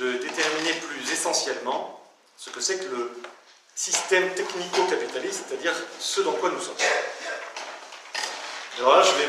de 0.00 0.12
déterminer 0.12 0.72
plus 0.72 1.12
essentiellement 1.12 2.00
ce 2.38 2.48
que 2.48 2.60
c'est 2.60 2.78
que 2.78 2.94
le 2.94 3.12
système 3.74 4.32
technico-capitaliste, 4.34 5.44
c'est-à-dire 5.46 5.74
ce 5.98 6.22
dans 6.22 6.32
quoi 6.32 6.50
nous 6.50 6.60
sommes. 6.60 6.76
Alors 8.78 8.96
là, 8.96 9.02
je 9.02 9.12
vais 9.12 9.28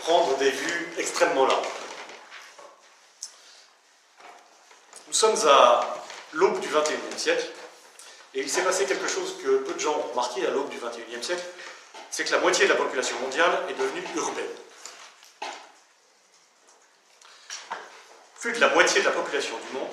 prendre 0.00 0.36
des 0.38 0.50
vues 0.50 0.92
extrêmement 0.96 1.46
larges. 1.46 1.66
Nous 5.06 5.12
sommes 5.12 5.36
à 5.46 6.02
l'aube 6.32 6.60
du 6.60 6.68
XXIe 6.68 7.18
siècle, 7.18 7.46
et 8.34 8.40
il 8.40 8.50
s'est 8.50 8.62
passé 8.62 8.86
quelque 8.86 9.08
chose 9.08 9.36
que 9.42 9.58
peu 9.58 9.74
de 9.74 9.80
gens 9.80 9.96
ont 9.96 10.10
remarqué 10.10 10.46
à 10.46 10.50
l'aube 10.50 10.70
du 10.70 10.78
XXIe 10.78 11.22
siècle, 11.22 11.44
c'est 12.10 12.24
que 12.24 12.32
la 12.32 12.38
moitié 12.38 12.64
de 12.64 12.72
la 12.72 12.76
population 12.76 13.18
mondiale 13.20 13.64
est 13.68 13.74
devenue 13.74 14.04
urbaine. 14.16 14.44
Plus 18.40 18.52
de 18.52 18.60
la 18.60 18.68
moitié 18.68 19.00
de 19.00 19.06
la 19.06 19.12
population 19.12 19.58
du 19.58 19.78
monde 19.78 19.88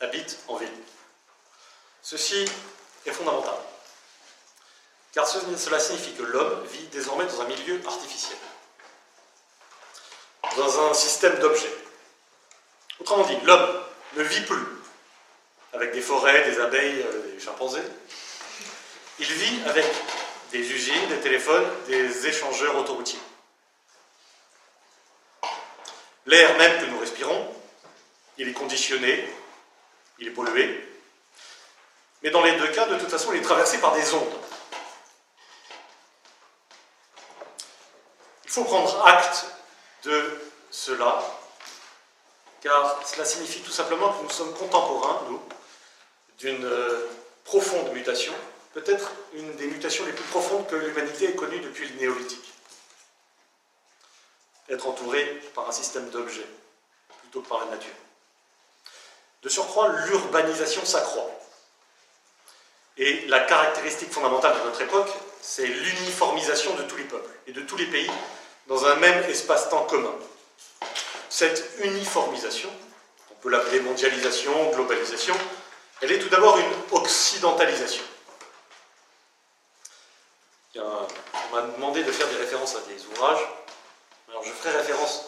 habite 0.00 0.38
en 0.48 0.56
ville. 0.56 0.68
Ceci 2.02 2.44
est 3.04 3.12
fondamental, 3.12 3.54
car 5.12 5.26
cela 5.26 5.78
signifie 5.78 6.14
que 6.14 6.22
l'homme 6.22 6.64
vit 6.66 6.86
désormais 6.88 7.24
dans 7.24 7.40
un 7.40 7.46
milieu 7.46 7.80
artificiel, 7.86 8.38
dans 10.56 10.90
un 10.90 10.94
système 10.94 11.38
d'objets. 11.38 11.72
Autrement 13.00 13.24
dit, 13.24 13.36
l'homme 13.44 13.82
ne 14.16 14.22
vit 14.22 14.42
plus 14.42 14.66
avec 15.72 15.92
des 15.92 16.00
forêts, 16.00 16.50
des 16.50 16.60
abeilles, 16.60 17.02
euh, 17.02 17.32
des 17.32 17.40
chimpanzés. 17.40 17.82
Il 19.18 19.26
vit 19.26 19.62
avec 19.66 19.84
des 20.50 20.60
usines, 20.72 21.08
des 21.08 21.20
téléphones, 21.20 21.66
des 21.86 22.26
échangeurs 22.26 22.76
autoroutiers. 22.76 23.18
L'air 26.26 26.56
même 26.58 26.80
que 26.80 26.86
nous 26.86 26.95
il 28.38 28.48
est 28.48 28.52
conditionné, 28.52 29.28
il 30.18 30.28
est 30.28 30.32
pollué, 30.32 30.86
mais 32.22 32.30
dans 32.30 32.42
les 32.42 32.56
deux 32.56 32.68
cas, 32.68 32.86
de 32.86 32.98
toute 32.98 33.10
façon, 33.10 33.32
il 33.32 33.38
est 33.38 33.42
traversé 33.42 33.78
par 33.78 33.94
des 33.94 34.14
ondes. 34.14 34.40
Il 38.44 38.50
faut 38.50 38.64
prendre 38.64 39.06
acte 39.06 39.46
de 40.04 40.40
cela, 40.70 41.22
car 42.62 43.06
cela 43.06 43.24
signifie 43.24 43.60
tout 43.60 43.70
simplement 43.70 44.12
que 44.12 44.22
nous 44.22 44.30
sommes 44.30 44.54
contemporains, 44.54 45.22
nous, 45.28 45.40
d'une 46.38 46.64
euh, 46.64 47.06
profonde 47.44 47.92
mutation, 47.92 48.34
peut-être 48.72 49.12
une 49.34 49.54
des 49.56 49.66
mutations 49.66 50.04
les 50.04 50.12
plus 50.12 50.24
profondes 50.24 50.66
que 50.66 50.76
l'humanité 50.76 51.30
ait 51.30 51.34
connues 51.34 51.60
depuis 51.60 51.88
le 51.88 51.94
néolithique. 51.96 52.52
Être 54.68 54.88
entouré 54.88 55.24
par 55.54 55.68
un 55.68 55.72
système 55.72 56.10
d'objets, 56.10 56.48
plutôt 57.20 57.40
que 57.42 57.48
par 57.48 57.60
la 57.60 57.76
nature. 57.76 57.94
De 59.42 59.48
surcroît, 59.48 59.88
l'urbanisation 60.06 60.84
s'accroît. 60.84 61.30
Et 62.98 63.26
la 63.26 63.40
caractéristique 63.40 64.10
fondamentale 64.10 64.58
de 64.58 64.64
notre 64.64 64.80
époque, 64.80 65.10
c'est 65.40 65.66
l'uniformisation 65.66 66.74
de 66.74 66.82
tous 66.84 66.96
les 66.96 67.04
peuples 67.04 67.30
et 67.46 67.52
de 67.52 67.60
tous 67.60 67.76
les 67.76 67.86
pays 67.86 68.10
dans 68.66 68.86
un 68.86 68.96
même 68.96 69.22
espace-temps 69.24 69.84
commun. 69.84 70.14
Cette 71.28 71.78
uniformisation, 71.84 72.70
on 73.30 73.34
peut 73.34 73.50
l'appeler 73.50 73.80
mondialisation, 73.80 74.70
globalisation, 74.70 75.34
elle 76.00 76.12
est 76.12 76.18
tout 76.18 76.28
d'abord 76.28 76.58
une 76.58 76.72
occidentalisation. 76.92 78.02
on 80.74 81.54
m'a 81.54 81.62
demandé 81.62 82.02
de 82.02 82.12
faire 82.12 82.28
des 82.28 82.36
références 82.36 82.76
à 82.76 82.80
des 82.80 83.04
ouvrages. 83.06 83.46
Alors 84.28 84.42
je 84.42 84.50
ferai 84.50 84.76
référence 84.76 85.26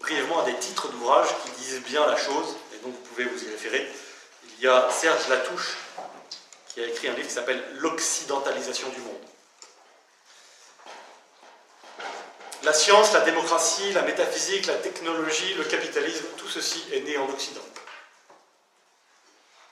brièvement 0.00 0.40
à 0.40 0.44
des 0.44 0.56
titres 0.56 0.88
d'ouvrages 0.88 1.28
qui 1.44 1.50
disent 1.62 1.82
bien 1.82 2.06
la 2.06 2.16
chose, 2.16 2.56
et 2.74 2.78
donc 2.78 2.92
vous 2.92 3.08
pouvez 3.10 3.24
vous 3.24 3.44
y 3.44 3.48
référer. 3.48 3.90
Il 4.58 4.64
y 4.64 4.68
a 4.68 4.90
Serge 4.90 5.28
Latouche 5.28 5.76
qui 6.68 6.80
a 6.80 6.86
écrit 6.86 7.08
un 7.08 7.14
livre 7.14 7.28
qui 7.28 7.34
s'appelle 7.34 7.62
L'occidentalisation 7.78 8.88
du 8.88 9.00
monde. 9.00 9.20
La 12.62 12.72
science, 12.72 13.12
la 13.12 13.20
démocratie, 13.20 13.92
la 13.92 14.02
métaphysique, 14.02 14.66
la 14.66 14.76
technologie, 14.76 15.54
le 15.54 15.64
capitalisme, 15.64 16.24
tout 16.36 16.48
ceci 16.48 16.84
est 16.92 17.00
né 17.00 17.18
en 17.18 17.28
Occident. 17.28 17.60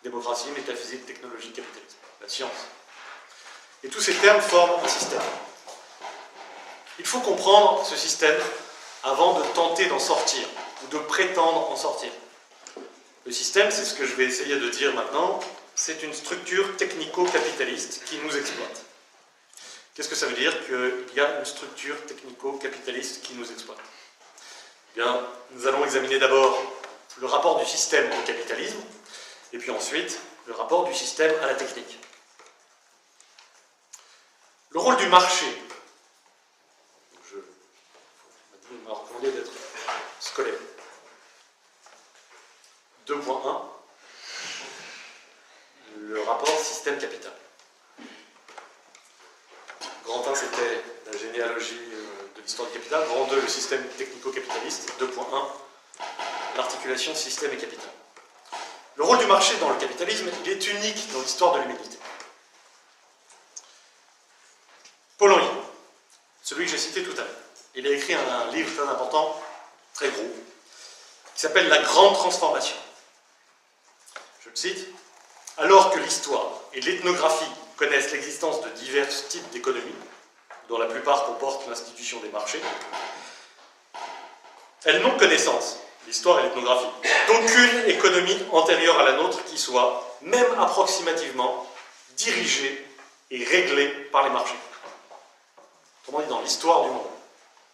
Démocratie, 0.02 0.50
métaphysique, 0.50 1.06
technologie, 1.06 1.52
capitalisme, 1.52 1.98
la 2.20 2.28
science. 2.28 2.66
Et 3.84 3.88
tous 3.88 4.00
ces 4.00 4.14
termes 4.14 4.40
forment 4.40 4.84
un 4.84 4.88
système. 4.88 5.22
Il 6.98 7.06
faut 7.06 7.20
comprendre 7.20 7.86
ce 7.86 7.96
système 7.96 8.38
avant 9.02 9.38
de 9.38 9.44
tenter 9.54 9.86
d'en 9.86 9.98
sortir, 9.98 10.46
ou 10.84 10.86
de 10.88 10.98
prétendre 10.98 11.70
en 11.70 11.76
sortir. 11.76 12.10
Le 13.26 13.32
système, 13.32 13.70
c'est 13.70 13.84
ce 13.84 13.94
que 13.94 14.06
je 14.06 14.14
vais 14.14 14.24
essayer 14.24 14.56
de 14.56 14.68
dire 14.70 14.94
maintenant, 14.94 15.40
c'est 15.74 16.02
une 16.02 16.12
structure 16.12 16.76
technico-capitaliste 16.76 18.04
qui 18.04 18.18
nous 18.18 18.36
exploite. 18.36 18.84
Qu'est-ce 19.94 20.08
que 20.08 20.14
ça 20.14 20.26
veut 20.26 20.36
dire 20.36 20.54
qu'il 20.66 21.16
y 21.16 21.20
a 21.20 21.38
une 21.38 21.44
structure 21.44 21.96
technico-capitaliste 22.06 23.22
qui 23.22 23.34
nous 23.34 23.50
exploite? 23.50 23.78
Eh 24.94 25.00
bien, 25.00 25.26
Nous 25.52 25.66
allons 25.66 25.84
examiner 25.84 26.18
d'abord 26.18 26.56
le 27.18 27.26
rapport 27.26 27.58
du 27.58 27.66
système 27.66 28.10
au 28.12 28.22
capitalisme, 28.22 28.78
et 29.52 29.58
puis 29.58 29.70
ensuite 29.70 30.20
le 30.46 30.54
rapport 30.54 30.84
du 30.84 30.94
système 30.94 31.34
à 31.42 31.46
la 31.46 31.54
technique. 31.54 31.98
Le 34.70 34.78
rôle 34.78 34.96
du 34.96 35.06
marché. 35.08 35.46
Je 37.30 37.36
d'être 39.28 39.52
scolaire. 40.20 40.54
2.1 43.06 43.70
le 45.96 46.22
rapport 46.22 46.58
système-capital. 46.58 47.32
Grand 50.04 50.26
1, 50.26 50.34
c'était 50.34 50.82
la 51.10 51.16
généalogie 51.16 51.78
euh, 51.92 52.36
de 52.36 52.42
l'histoire 52.42 52.68
du 52.68 52.74
capital. 52.74 53.06
Grand 53.06 53.26
2, 53.26 53.40
le 53.40 53.48
système 53.48 53.86
technico-capitaliste. 53.96 54.92
2.1, 55.00 55.46
l'articulation 56.56 57.14
système 57.14 57.52
et 57.52 57.56
capital. 57.56 57.90
Le 58.96 59.04
rôle 59.04 59.18
du 59.18 59.26
marché 59.26 59.56
dans 59.58 59.70
le 59.70 59.76
capitalisme, 59.76 60.28
il 60.44 60.50
est 60.50 60.66
unique 60.66 61.12
dans 61.12 61.20
l'histoire 61.20 61.54
de 61.54 61.60
l'humanité. 61.60 61.98
Paul 65.18 65.32
Henry, 65.32 65.46
celui 66.42 66.64
que 66.64 66.70
j'ai 66.70 66.78
cité 66.78 67.02
tout 67.02 67.12
à 67.12 67.24
l'heure, 67.24 67.36
il 67.74 67.86
a 67.86 67.90
écrit 67.90 68.14
un 68.14 68.50
livre 68.52 68.74
très 68.74 68.88
important, 68.90 69.40
très 69.94 70.08
gros, 70.08 70.32
qui 71.34 71.40
s'appelle 71.40 71.68
La 71.68 71.78
Grande 71.78 72.14
Transformation. 72.14 72.76
Je 74.44 74.50
le 74.50 74.56
cite 74.56 74.88
alors 75.58 75.90
que 75.90 75.98
l'histoire 75.98 76.50
et 76.72 76.80
l'ethnographie 76.80 77.50
connaissent 77.76 78.12
l'existence 78.12 78.62
de 78.62 78.68
divers 78.70 79.08
types 79.28 79.48
d'économies, 79.50 79.94
dont 80.68 80.78
la 80.78 80.86
plupart 80.86 81.24
comportent 81.26 81.66
l'institution 81.68 82.20
des 82.20 82.28
marchés, 82.28 82.60
elles 84.84 85.02
n'ont 85.02 85.16
connaissance, 85.18 85.78
l'histoire 86.06 86.40
et 86.40 86.42
l'ethnographie, 86.44 86.88
d'aucune 87.26 87.88
économie 87.88 88.38
antérieure 88.52 88.98
à 88.98 89.04
la 89.04 89.12
nôtre 89.12 89.44
qui 89.44 89.58
soit, 89.58 90.16
même 90.22 90.58
approximativement, 90.58 91.66
dirigée 92.16 92.86
et 93.30 93.44
réglée 93.44 93.88
par 94.10 94.24
les 94.24 94.30
marchés. 94.30 94.58
Autrement 96.02 96.24
dit, 96.24 96.28
dans 96.28 96.40
l'histoire 96.40 96.82
du 96.84 96.90
monde, 96.90 97.06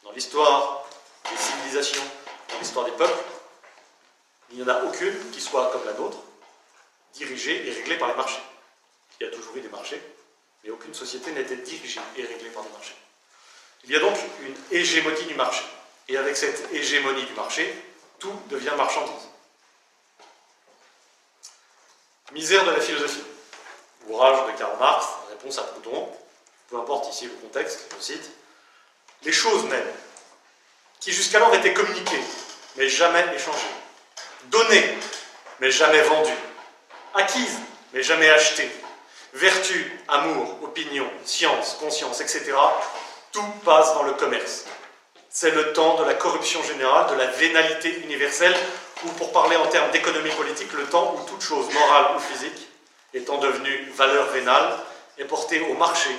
dans 0.06 0.12
l'histoire 0.12 0.86
des 1.30 1.36
civilisations, 1.36 2.02
dans 2.48 2.58
l'histoire 2.58 2.84
des 2.84 2.92
peuples, 2.92 3.24
il 4.50 4.56
n'y 4.56 4.62
en 4.62 4.68
a 4.68 4.84
aucune 4.84 5.30
qui 5.32 5.40
soit 5.40 5.70
comme 5.72 5.84
la 5.84 5.94
nôtre, 5.94 6.18
dirigée 7.14 7.66
et 7.66 7.72
réglée 7.72 7.98
par 7.98 8.08
les 8.08 8.14
marchés. 8.14 8.42
Il 9.18 9.24
y 9.24 9.26
a 9.28 9.32
toujours 9.32 9.56
eu 9.56 9.60
des 9.60 9.68
marchés, 9.68 10.00
mais 10.62 10.70
aucune 10.70 10.94
société 10.94 11.32
n'était 11.32 11.56
dirigée 11.56 12.00
et 12.16 12.22
réglée 12.22 12.50
par 12.50 12.62
des 12.62 12.70
marchés. 12.70 12.94
Il 13.84 13.90
y 13.90 13.96
a 13.96 14.00
donc 14.00 14.16
une 14.42 14.54
hégémonie 14.70 15.24
du 15.24 15.34
marché. 15.34 15.64
Et 16.08 16.16
avec 16.16 16.36
cette 16.36 16.72
hégémonie 16.72 17.24
du 17.24 17.32
marché, 17.32 17.84
tout 18.20 18.34
devient 18.48 18.72
marchandise. 18.76 19.28
Misère 22.32 22.64
de 22.64 22.70
la 22.70 22.80
philosophie. 22.80 23.24
Ouvrage 24.08 24.52
de 24.52 24.58
Karl 24.58 24.78
Marx, 24.78 25.06
réponse 25.30 25.58
à 25.58 25.62
Proudhon, 25.62 26.08
peu 26.68 26.78
importe 26.78 27.12
ici 27.12 27.26
le 27.26 27.34
contexte, 27.34 27.92
je 27.96 28.02
cite, 28.04 28.30
les 29.24 29.32
choses 29.32 29.64
mêmes, 29.64 29.92
qui 31.00 31.12
jusqu'alors 31.12 31.54
étaient 31.54 31.74
communiquées, 31.74 32.22
mais 32.76 32.88
jamais 32.88 33.24
échangées, 33.34 33.74
données, 34.44 34.98
mais 35.60 35.70
jamais 35.70 36.02
vendues, 36.02 36.32
acquise, 37.14 37.58
mais 37.92 38.02
jamais 38.02 38.28
achetée. 38.30 38.70
Vertu, 39.32 40.00
amour, 40.08 40.58
opinion, 40.62 41.10
science, 41.24 41.76
conscience, 41.78 42.20
etc. 42.20 42.52
Tout 43.32 43.46
passe 43.64 43.92
dans 43.94 44.04
le 44.04 44.12
commerce. 44.12 44.64
C'est 45.28 45.50
le 45.50 45.74
temps 45.74 45.96
de 45.96 46.04
la 46.04 46.14
corruption 46.14 46.62
générale, 46.62 47.10
de 47.10 47.16
la 47.16 47.26
vénalité 47.26 48.00
universelle, 48.00 48.56
ou 49.04 49.08
pour 49.10 49.32
parler 49.32 49.56
en 49.56 49.66
termes 49.66 49.90
d'économie 49.90 50.30
politique, 50.30 50.72
le 50.72 50.86
temps 50.86 51.14
où 51.14 51.28
toute 51.28 51.42
chose 51.42 51.70
morale 51.74 52.16
ou 52.16 52.20
physique, 52.20 52.68
étant 53.12 53.38
devenue 53.38 53.90
valeur 53.94 54.26
vénale, 54.30 54.78
est 55.18 55.24
portée 55.24 55.60
au 55.60 55.74
marché 55.74 56.10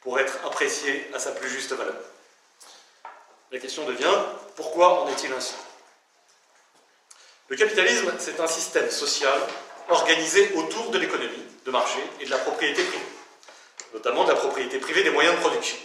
pour 0.00 0.20
être 0.20 0.38
appréciée 0.46 1.10
à 1.14 1.18
sa 1.18 1.32
plus 1.32 1.48
juste 1.48 1.72
valeur. 1.72 1.94
La 3.52 3.58
question 3.58 3.84
devient, 3.84 4.16
pourquoi 4.56 5.02
en 5.02 5.08
est-il 5.08 5.30
ainsi? 5.30 5.52
Le 7.48 7.56
capitalisme, 7.56 8.10
c'est 8.18 8.40
un 8.40 8.46
système 8.46 8.90
social 8.90 9.38
organisé 9.90 10.54
autour 10.54 10.90
de 10.90 10.96
l'économie 10.96 11.46
de 11.66 11.70
marché 11.70 11.98
et 12.20 12.24
de 12.24 12.30
la 12.30 12.38
propriété 12.38 12.82
privée, 12.82 13.04
notamment 13.92 14.24
de 14.24 14.30
la 14.30 14.36
propriété 14.36 14.78
privée 14.78 15.02
des 15.02 15.10
moyens 15.10 15.36
de 15.36 15.40
production. 15.40 15.76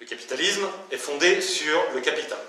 Le 0.00 0.06
capitalisme 0.06 0.68
est 0.90 0.98
fondé 0.98 1.40
sur 1.40 1.80
le 1.92 2.00
capital. 2.00 2.40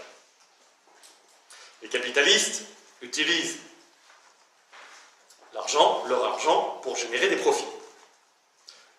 Les 1.83 1.89
capitalistes 1.89 2.63
utilisent 3.03 3.59
l'argent, 5.53 6.03
leur 6.07 6.25
argent, 6.25 6.79
pour 6.81 6.95
générer 6.95 7.29
des 7.29 7.35
profits. 7.35 7.65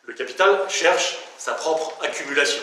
Le 0.05 0.15
capital 0.15 0.71
cherche 0.71 1.17
sa 1.37 1.55
propre 1.55 1.97
accumulation. 2.05 2.63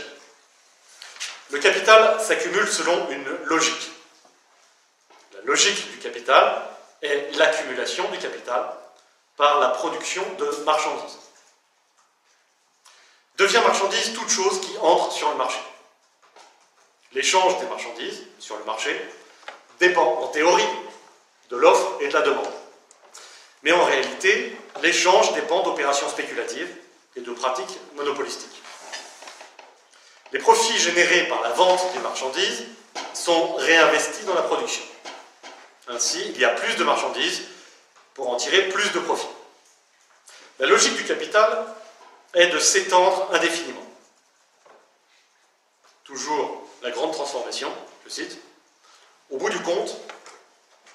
Le 1.51 1.57
capital 1.57 2.21
s'accumule 2.21 2.67
selon 2.67 3.09
une 3.09 3.27
logique. 3.45 3.91
La 5.33 5.41
logique 5.41 5.91
du 5.91 5.97
capital 5.97 6.61
est 7.01 7.35
l'accumulation 7.37 8.07
du 8.11 8.19
capital 8.19 8.71
par 9.35 9.59
la 9.59 9.69
production 9.69 10.23
de 10.37 10.45
marchandises. 10.65 11.17
Devient 13.37 13.61
marchandise 13.65 14.13
toute 14.13 14.29
chose 14.29 14.61
qui 14.61 14.77
entre 14.79 15.11
sur 15.11 15.29
le 15.31 15.37
marché. 15.37 15.59
L'échange 17.13 17.57
des 17.59 17.65
marchandises 17.65 18.21
sur 18.37 18.57
le 18.57 18.65
marché 18.65 18.95
dépend 19.79 20.19
en 20.21 20.27
théorie 20.27 20.69
de 21.49 21.55
l'offre 21.55 21.97
et 22.01 22.09
de 22.09 22.13
la 22.13 22.21
demande. 22.21 22.51
Mais 23.63 23.71
en 23.71 23.83
réalité, 23.85 24.55
l'échange 24.81 25.33
dépend 25.33 25.63
d'opérations 25.63 26.09
spéculatives 26.09 26.69
et 27.15 27.21
de 27.21 27.31
pratiques 27.31 27.79
monopolistiques. 27.95 28.61
Les 30.31 30.39
profits 30.39 30.77
générés 30.77 31.27
par 31.27 31.41
la 31.41 31.49
vente 31.49 31.93
des 31.93 31.99
marchandises 31.99 32.65
sont 33.13 33.55
réinvestis 33.55 34.25
dans 34.25 34.35
la 34.35 34.43
production. 34.43 34.83
Ainsi, 35.87 36.21
il 36.35 36.39
y 36.39 36.45
a 36.45 36.49
plus 36.49 36.75
de 36.75 36.83
marchandises 36.83 37.41
pour 38.13 38.29
en 38.29 38.35
tirer 38.35 38.69
plus 38.69 38.91
de 38.91 38.99
profits. 38.99 39.27
La 40.59 40.67
logique 40.67 40.95
du 40.97 41.05
capital 41.05 41.65
est 42.35 42.47
de 42.47 42.59
s'étendre 42.59 43.29
indéfiniment. 43.31 43.85
Toujours 46.03 46.63
la 46.83 46.91
grande 46.91 47.11
transformation, 47.11 47.71
je 48.05 48.09
cite, 48.09 48.37
au 49.31 49.37
bout 49.37 49.49
du 49.49 49.59
compte, 49.61 49.95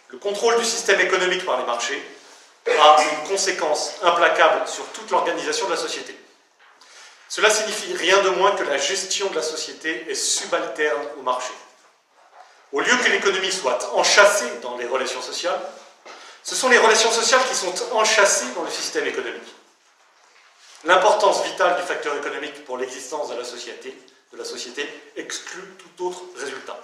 le 0.08 0.18
contrôle 0.18 0.58
du 0.58 0.64
système 0.64 1.00
économique 1.00 1.44
par 1.44 1.58
les 1.58 1.64
marchés 1.64 2.02
a 2.66 2.96
une 3.02 3.28
conséquence 3.28 3.94
implacable 4.02 4.66
sur 4.68 4.86
toute 4.92 5.10
l'organisation 5.10 5.66
de 5.66 5.72
la 5.72 5.76
société. 5.76 6.16
Cela 7.28 7.50
signifie 7.50 7.94
rien 7.94 8.22
de 8.22 8.30
moins 8.30 8.54
que 8.54 8.64
la 8.64 8.78
gestion 8.78 9.28
de 9.30 9.34
la 9.34 9.42
société 9.42 10.10
est 10.10 10.14
subalterne 10.14 11.02
au 11.18 11.22
marché. 11.22 11.52
Au 12.72 12.80
lieu 12.80 12.96
que 12.96 13.10
l'économie 13.10 13.52
soit 13.52 13.94
enchâssée 13.94 14.50
dans 14.62 14.76
les 14.76 14.86
relations 14.86 15.22
sociales, 15.22 15.60
ce 16.42 16.54
sont 16.54 16.68
les 16.68 16.78
relations 16.78 17.10
sociales 17.10 17.40
qui 17.48 17.54
sont 17.54 17.74
enchâssées 17.92 18.52
dans 18.54 18.62
le 18.62 18.70
système 18.70 19.06
économique. 19.06 19.54
L'importance 20.84 21.42
vitale 21.44 21.80
du 21.80 21.82
facteur 21.86 22.14
économique 22.16 22.64
pour 22.64 22.76
l'existence 22.76 23.30
de 23.30 23.36
la 23.36 23.44
société, 23.44 23.96
de 24.32 24.36
la 24.36 24.44
société 24.44 24.86
exclut 25.16 25.62
tout 25.78 26.06
autre 26.06 26.22
résultat. 26.36 26.78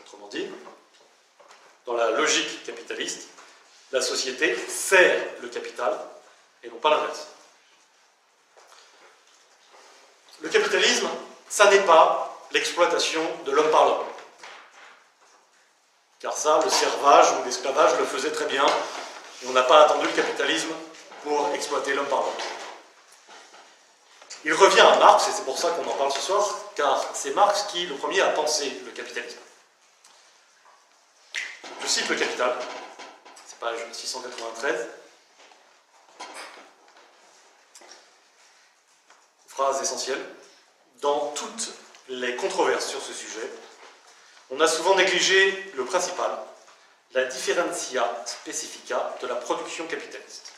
Autrement 0.00 0.28
dit, 0.28 0.46
dans 1.86 1.94
la 1.94 2.10
logique 2.10 2.64
capitaliste, 2.64 3.28
la 3.92 4.02
société 4.02 4.54
sert 4.68 5.18
le 5.40 5.48
capital 5.48 5.98
et 6.62 6.68
non 6.68 6.76
pas 6.76 6.90
l'inverse. 6.90 7.28
Le 10.52 10.58
capitalisme, 10.58 11.08
ça 11.48 11.70
n'est 11.70 11.82
pas 11.82 12.36
l'exploitation 12.50 13.22
de 13.44 13.52
l'homme 13.52 13.70
par 13.70 13.84
l'homme. 13.84 14.06
Car 16.18 16.36
ça, 16.36 16.58
le 16.64 16.68
servage 16.68 17.30
ou 17.34 17.44
l'esclavage 17.44 17.96
le 18.00 18.04
faisait 18.04 18.32
très 18.32 18.46
bien, 18.46 18.66
et 18.66 19.46
on 19.46 19.52
n'a 19.52 19.62
pas 19.62 19.84
attendu 19.84 20.06
le 20.06 20.12
capitalisme 20.12 20.72
pour 21.22 21.50
exploiter 21.54 21.94
l'homme 21.94 22.08
par 22.08 22.22
l'homme. 22.22 22.34
Il 24.44 24.52
revient 24.52 24.80
à 24.80 24.96
Marx, 24.96 25.28
et 25.28 25.30
c'est 25.30 25.44
pour 25.44 25.56
ça 25.56 25.70
qu'on 25.70 25.88
en 25.88 25.94
parle 25.94 26.10
ce 26.10 26.20
soir, 26.20 26.44
car 26.74 27.00
c'est 27.14 27.30
Marx 27.30 27.66
qui, 27.70 27.86
le 27.86 27.94
premier, 27.94 28.20
a 28.20 28.30
pensé 28.30 28.82
le 28.84 28.90
capitalisme. 28.90 29.38
Je 31.80 31.86
cite 31.86 32.08
le 32.08 32.16
Capital, 32.16 32.56
c'est 33.46 33.58
page 33.60 33.78
693. 33.92 34.88
Phrase 39.46 39.82
essentielle. 39.82 40.39
Dans 41.00 41.32
toutes 41.34 41.72
les 42.08 42.36
controverses 42.36 42.88
sur 42.88 43.00
ce 43.00 43.14
sujet, 43.14 43.50
on 44.50 44.60
a 44.60 44.68
souvent 44.68 44.96
négligé 44.96 45.72
le 45.74 45.84
principal, 45.84 46.30
la 47.14 47.24
differentia 47.24 48.04
specifica 48.26 49.16
de 49.22 49.26
la 49.26 49.36
production 49.36 49.86
capitaliste. 49.86 50.52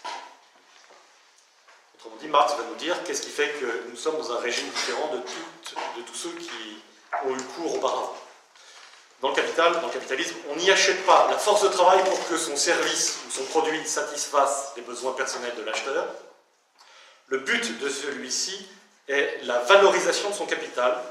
Autrement 1.95 2.17
dit, 2.17 2.27
Marx 2.27 2.55
va 2.57 2.65
nous 2.65 2.75
dire 2.75 3.01
qu'est-ce 3.05 3.23
qui 3.23 3.31
fait 3.31 3.51
que 3.61 3.89
nous 3.89 3.97
sommes 3.97 4.17
dans 4.17 4.33
un 4.33 4.41
régime 4.41 4.69
différent 4.71 5.13
de, 5.13 5.19
de 5.19 6.07
tous 6.07 6.15
ceux 6.15 6.33
qui 6.33 6.83
ont 7.25 7.37
eu 7.37 7.43
cours 7.55 7.77
auparavant. 7.77 8.17
Dans 9.21 9.29
le 9.29 9.37
capital, 9.37 9.81
dans 9.81 9.87
le 9.87 9.93
capitalisme, 9.93 10.35
on 10.51 10.57
n'y 10.57 10.73
achète 10.73 11.07
pas 11.07 11.29
la 11.31 11.39
force 11.39 11.63
de 11.63 11.69
travail 11.69 12.03
pour 12.03 12.29
que 12.29 12.37
son 12.37 12.57
service 12.57 13.19
ou 13.29 13.31
son 13.31 13.45
produit 13.45 13.87
satisfasse 13.87 14.73
les 14.75 14.83
besoins 14.83 15.13
personnels 15.13 15.55
de 15.55 15.63
l'acheteur. 15.63 16.09
Le 17.29 17.39
but 17.39 17.79
de 17.79 17.89
celui-ci 17.89 18.67
est 19.13 19.41
la 19.45 19.59
valorisation 19.61 20.31
de 20.31 20.35
son 20.35 20.47
capital, 20.47 21.03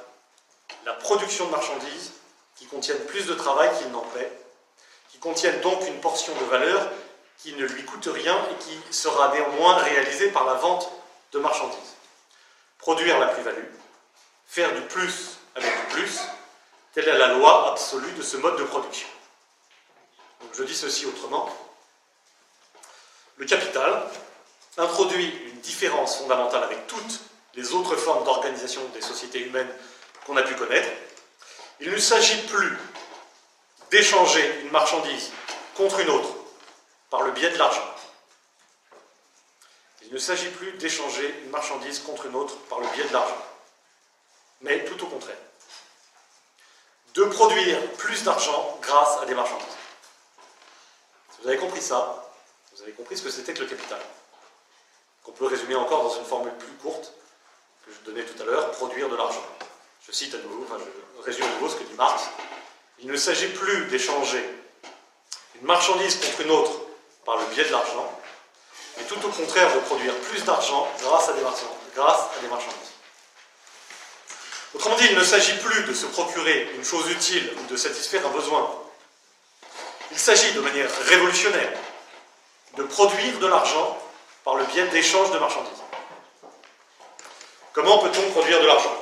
la 0.86 0.94
production 0.94 1.46
de 1.46 1.52
marchandises 1.52 2.14
qui 2.56 2.66
contiennent 2.66 3.06
plus 3.06 3.26
de 3.28 3.34
travail 3.34 3.70
qu'il 3.78 3.92
n'en 3.92 4.02
paie, 4.02 4.32
qui 5.10 5.20
contiennent 5.20 5.62
donc 5.62 5.86
une 5.88 6.00
portion 6.02 6.34
de 6.34 6.46
valeur 6.46 6.90
qui 7.38 7.54
ne 7.54 7.66
lui 7.66 7.84
coûte 7.86 8.08
rien 8.12 8.38
et 8.52 8.56
qui 8.64 8.94
sera 8.94 9.34
néanmoins 9.34 9.76
réalisée 9.76 10.30
par 10.30 10.46
la 10.46 10.56
vente 10.56 10.92
de 11.32 11.40
marchandises. 11.40 11.96
Produire 12.78 13.20
la 13.20 13.28
plus-value, 13.28 13.70
faire 14.48 14.74
du 14.74 14.82
plus 14.82 15.38
avec 15.56 15.72
du 15.72 15.96
plus, 15.96 16.20
telle 16.94 17.08
est 17.08 17.18
la 17.18 17.30
loi 17.30 17.72
absolue 17.72 18.12
de 18.14 18.22
ce 18.22 18.38
mode 18.38 18.58
de 18.58 18.64
production. 18.64 19.08
Je 20.54 20.64
dis 20.64 20.76
ceci 20.76 21.06
autrement. 21.06 21.50
Le 23.38 23.46
capital 23.46 24.04
introduit 24.78 25.28
une 25.48 25.60
différence 25.62 26.18
fondamentale 26.18 26.64
avec 26.64 26.88
toutes 26.88 27.22
les 27.56 27.74
autres 27.74 27.96
formes 27.96 28.24
d'organisation 28.24 28.84
des 28.94 29.02
sociétés 29.02 29.40
humaines 29.40 29.72
qu'on 30.26 30.38
a 30.38 30.44
pu 30.44 30.56
connaître. 30.56 30.90
Il 31.80 31.92
ne 31.92 31.98
s'agit 31.98 32.42
plus 32.48 32.78
d'échanger 33.90 34.62
une 34.62 34.72
marchandise 34.72 35.32
contre 35.76 36.00
une 36.00 36.10
autre 36.10 36.30
par 37.10 37.22
le 37.24 37.32
biais 37.32 37.50
de 37.50 37.58
l'argent. 37.58 37.96
Il 40.04 40.14
ne 40.14 40.18
s'agit 40.18 40.50
plus 40.50 40.74
d'échanger 40.74 41.42
une 41.44 41.50
marchandise 41.50 42.00
contre 42.00 42.26
une 42.26 42.36
autre 42.36 42.58
par 42.70 42.80
le 42.80 42.88
biais 42.88 43.06
de 43.06 43.14
l'argent, 43.14 43.46
mais 44.62 44.84
tout 44.86 45.02
au 45.04 45.08
contraire. 45.08 45.38
De 47.14 47.26
produire 47.26 47.92
plus 47.94 48.24
d'argent 48.24 48.78
grâce 48.82 49.22
à 49.22 49.26
des 49.26 49.36
marchandises. 49.36 49.68
Si 51.32 51.42
vous 51.42 51.48
avez 51.50 51.58
compris 51.58 51.82
ça, 51.82 52.32
vous 52.74 52.82
avez 52.84 52.94
compris 52.94 53.18
ce 53.18 53.24
que 53.24 53.30
c'était 53.30 53.54
que 53.54 53.62
le 53.62 53.68
capital? 53.68 54.00
Qu'on 55.24 55.34
peut 55.34 55.48
résumer 55.48 55.76
encore 55.76 56.04
dans 56.04 56.18
une 56.18 56.26
formule 56.26 56.54
plus 56.54 56.74
courte 56.74 57.14
je 57.92 58.10
donnais 58.10 58.24
tout 58.24 58.42
à 58.42 58.46
l'heure, 58.46 58.72
produire 58.72 59.10
de 59.10 59.16
l'argent. 59.16 59.46
Je 60.08 60.12
cite 60.12 60.34
à 60.34 60.38
nouveau, 60.38 60.64
enfin 60.64 60.78
je 61.18 61.24
résume 61.24 61.46
à 61.46 61.50
nouveau 61.50 61.70
ce 61.70 61.76
que 61.76 61.84
dit 61.84 61.94
Marx. 61.94 62.24
Il 63.00 63.08
ne 63.08 63.16
s'agit 63.16 63.48
plus 63.48 63.86
d'échanger 63.86 64.44
une 65.60 65.68
marchandise 65.68 66.16
contre 66.18 66.42
une 66.42 66.52
autre 66.52 66.72
par 67.26 67.38
le 67.38 67.46
biais 67.48 67.66
de 67.66 67.72
l'argent, 67.72 68.20
mais 68.98 69.04
tout 69.04 69.24
au 69.26 69.30
contraire 69.30 69.74
de 69.76 69.80
produire 69.80 70.16
plus 70.16 70.44
d'argent 70.44 70.88
grâce, 71.02 71.30
grâce 71.96 72.20
à 72.38 72.42
des 72.42 72.48
marchandises. 72.48 72.92
Autrement 74.74 74.96
dit, 74.96 75.08
il 75.10 75.18
ne 75.18 75.24
s'agit 75.24 75.58
plus 75.58 75.84
de 75.84 75.94
se 75.94 76.06
procurer 76.06 76.72
une 76.76 76.84
chose 76.84 77.10
utile 77.12 77.54
ou 77.60 77.72
de 77.72 77.76
satisfaire 77.76 78.26
un 78.26 78.30
besoin. 78.30 78.72
Il 80.12 80.18
s'agit 80.18 80.54
de 80.54 80.62
manière 80.62 80.90
révolutionnaire 81.04 81.74
de 82.78 82.84
produire 82.84 83.38
de 83.40 83.48
l'argent 83.48 83.98
par 84.44 84.56
le 84.56 84.66
biais 84.66 84.88
d'échanges 84.88 85.32
de 85.32 85.40
marchandises. 85.40 85.82
Comment 87.74 88.00
peut-on 88.00 88.32
produire 88.32 88.62
de 88.62 88.68
l'argent 88.68 88.96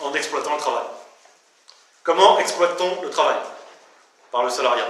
En 0.00 0.14
exploitant 0.14 0.54
le 0.54 0.60
travail. 0.60 0.84
Comment 2.04 2.38
exploite-t-on 2.38 3.02
le 3.02 3.10
travail 3.10 3.36
Par 4.30 4.44
le 4.44 4.50
salariat. 4.50 4.88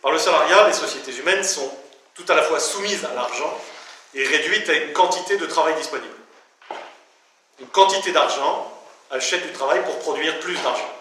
Par 0.00 0.12
le 0.12 0.18
salariat, 0.18 0.68
les 0.68 0.72
sociétés 0.72 1.16
humaines 1.16 1.42
sont 1.42 1.70
tout 2.14 2.24
à 2.28 2.34
la 2.34 2.42
fois 2.42 2.60
soumises 2.60 3.04
à 3.04 3.12
l'argent 3.14 3.60
et 4.14 4.24
réduites 4.24 4.68
à 4.68 4.74
une 4.74 4.92
quantité 4.92 5.36
de 5.36 5.46
travail 5.46 5.74
disponible. 5.74 6.14
Une 7.58 7.68
quantité 7.68 8.12
d'argent 8.12 8.72
achète 9.10 9.46
du 9.46 9.52
travail 9.52 9.84
pour 9.84 9.98
produire 9.98 10.38
plus 10.38 10.54
d'argent. 10.62 10.94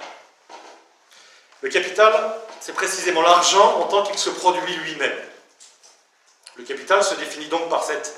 Le 1.62 1.70
capital, 1.70 2.40
c'est 2.60 2.74
précisément 2.74 3.22
l'argent 3.22 3.80
en 3.80 3.84
tant 3.86 4.04
qu'il 4.04 4.18
se 4.18 4.32
produit 4.32 4.76
lui-même. 4.78 5.18
Le 6.56 6.64
capital 6.64 7.04
se 7.04 7.14
définit 7.16 7.48
donc 7.48 7.70
par 7.70 7.84
cette 7.84 8.16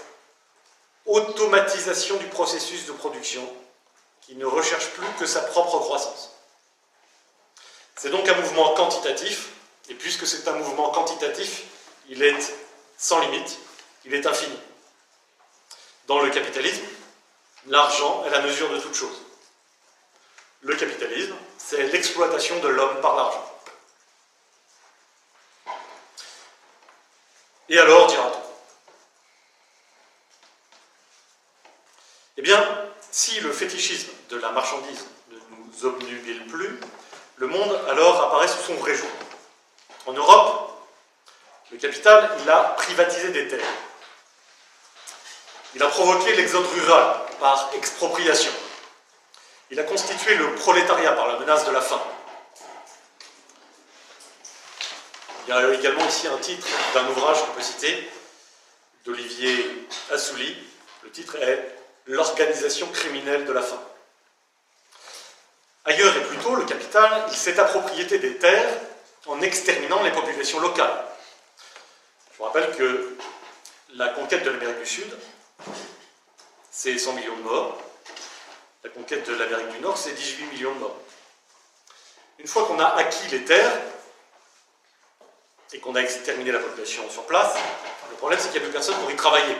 automatisation 1.09 2.17
du 2.17 2.25
processus 2.27 2.85
de 2.85 2.91
production 2.91 3.41
qui 4.21 4.35
ne 4.35 4.45
recherche 4.45 4.89
plus 4.91 5.07
que 5.19 5.25
sa 5.25 5.41
propre 5.41 5.79
croissance. 5.79 6.31
C'est 7.95 8.11
donc 8.11 8.29
un 8.29 8.35
mouvement 8.35 8.75
quantitatif, 8.75 9.49
et 9.89 9.95
puisque 9.95 10.27
c'est 10.27 10.47
un 10.47 10.53
mouvement 10.53 10.91
quantitatif, 10.91 11.63
il 12.09 12.23
est 12.23 12.53
sans 12.97 13.19
limite, 13.19 13.57
il 14.05 14.13
est 14.13 14.25
infini. 14.25 14.57
Dans 16.07 16.21
le 16.21 16.29
capitalisme, 16.29 16.85
l'argent 17.67 18.23
est 18.25 18.29
la 18.29 18.41
mesure 18.41 18.69
de 18.69 18.79
toute 18.79 18.95
chose. 18.95 19.21
Le 20.61 20.75
capitalisme, 20.75 21.35
c'est 21.57 21.87
l'exploitation 21.87 22.59
de 22.59 22.67
l'homme 22.67 23.01
par 23.01 23.15
l'argent. 23.15 23.45
Et 27.69 27.77
alors, 27.77 28.07
dira-t-on 28.07 28.49
Eh 32.37 32.41
bien, 32.41 32.65
si 33.11 33.39
le 33.41 33.51
fétichisme 33.51 34.11
de 34.29 34.38
la 34.38 34.51
marchandise 34.51 35.05
ne 35.31 35.38
nous 35.38 35.86
obnubile 35.86 36.45
plus, 36.48 36.79
le 37.38 37.48
monde 37.48 37.79
alors 37.89 38.21
apparaît 38.24 38.48
sous 38.48 38.62
son 38.62 38.75
vrai 38.75 38.95
jour. 38.95 39.09
En 40.05 40.13
Europe, 40.13 40.71
le 41.71 41.77
capital, 41.77 42.29
il 42.41 42.50
a 42.50 42.75
privatisé 42.77 43.29
des 43.29 43.48
terres. 43.48 43.59
Il 45.75 45.83
a 45.83 45.88
provoqué 45.88 46.36
l'exode 46.36 46.65
rural 46.65 47.15
par 47.39 47.69
expropriation. 47.75 48.51
Il 49.71 49.79
a 49.79 49.83
constitué 49.83 50.36
le 50.36 50.55
prolétariat 50.55 51.13
par 51.13 51.27
la 51.27 51.39
menace 51.39 51.65
de 51.65 51.71
la 51.71 51.81
faim. 51.81 52.01
Il 55.48 55.50
y 55.50 55.53
a 55.53 55.74
également 55.74 56.05
ici 56.07 56.27
un 56.27 56.38
titre 56.38 56.67
d'un 56.93 57.07
ouvrage 57.09 57.39
qu'on 57.45 57.53
peut 57.53 57.62
citer 57.62 58.09
d'Olivier 59.05 59.88
Assouli. 60.12 60.55
Le 61.03 61.12
titre 61.12 61.36
est 61.38 61.75
L'organisation 62.05 62.88
criminelle 62.88 63.45
de 63.45 63.51
la 63.51 63.62
faim. 63.62 63.79
Ailleurs 65.89 66.15
et 66.15 66.22
plutôt, 66.22 66.53
le 66.53 66.65
capital, 66.65 67.25
il 67.31 67.36
s'est 67.36 67.60
approprié 67.60 68.05
des 68.05 68.38
terres 68.38 68.79
en 69.25 69.41
exterminant 69.41 70.03
les 70.03 70.12
populations 70.12 70.60
locales. 70.60 71.03
Je 72.31 72.38
vous 72.38 72.43
rappelle 72.43 72.75
que 72.75 73.17
la 73.96 74.10
conquête 74.10 74.43
de 74.43 74.51
l'Amérique 74.51 74.81
du 74.81 74.86
Sud, 74.86 75.17
c'est 76.69 76.96
100 76.96 77.13
millions 77.13 77.38
de 77.38 77.41
morts. 77.41 77.81
La 78.84 78.91
conquête 78.91 79.27
de 79.27 79.34
l'Amérique 79.34 79.69
du 79.69 79.79
Nord, 79.79 79.98
c'est 79.98 80.12
18 80.12 80.46
millions 80.53 80.75
de 80.75 80.79
morts. 80.79 81.00
Une 82.38 82.48
fois 82.48 82.67
qu'on 82.67 82.79
a 82.79 82.86
acquis 82.86 83.27
les 83.29 83.43
terres 83.43 83.74
et 85.74 85.79
qu'on 85.79 85.96
a 85.96 86.01
exterminé 86.01 86.51
la 86.51 86.60
population 86.60 87.10
sur 87.10 87.25
place, 87.25 87.55
le 88.12 88.15
problème 88.17 88.39
c'est 88.39 88.51
qu'il 88.51 88.62
n'y 88.62 88.67
a 88.67 88.69
plus 88.69 88.74
personne 88.74 88.96
pour 89.00 89.10
y 89.10 89.15
travailler. 89.15 89.58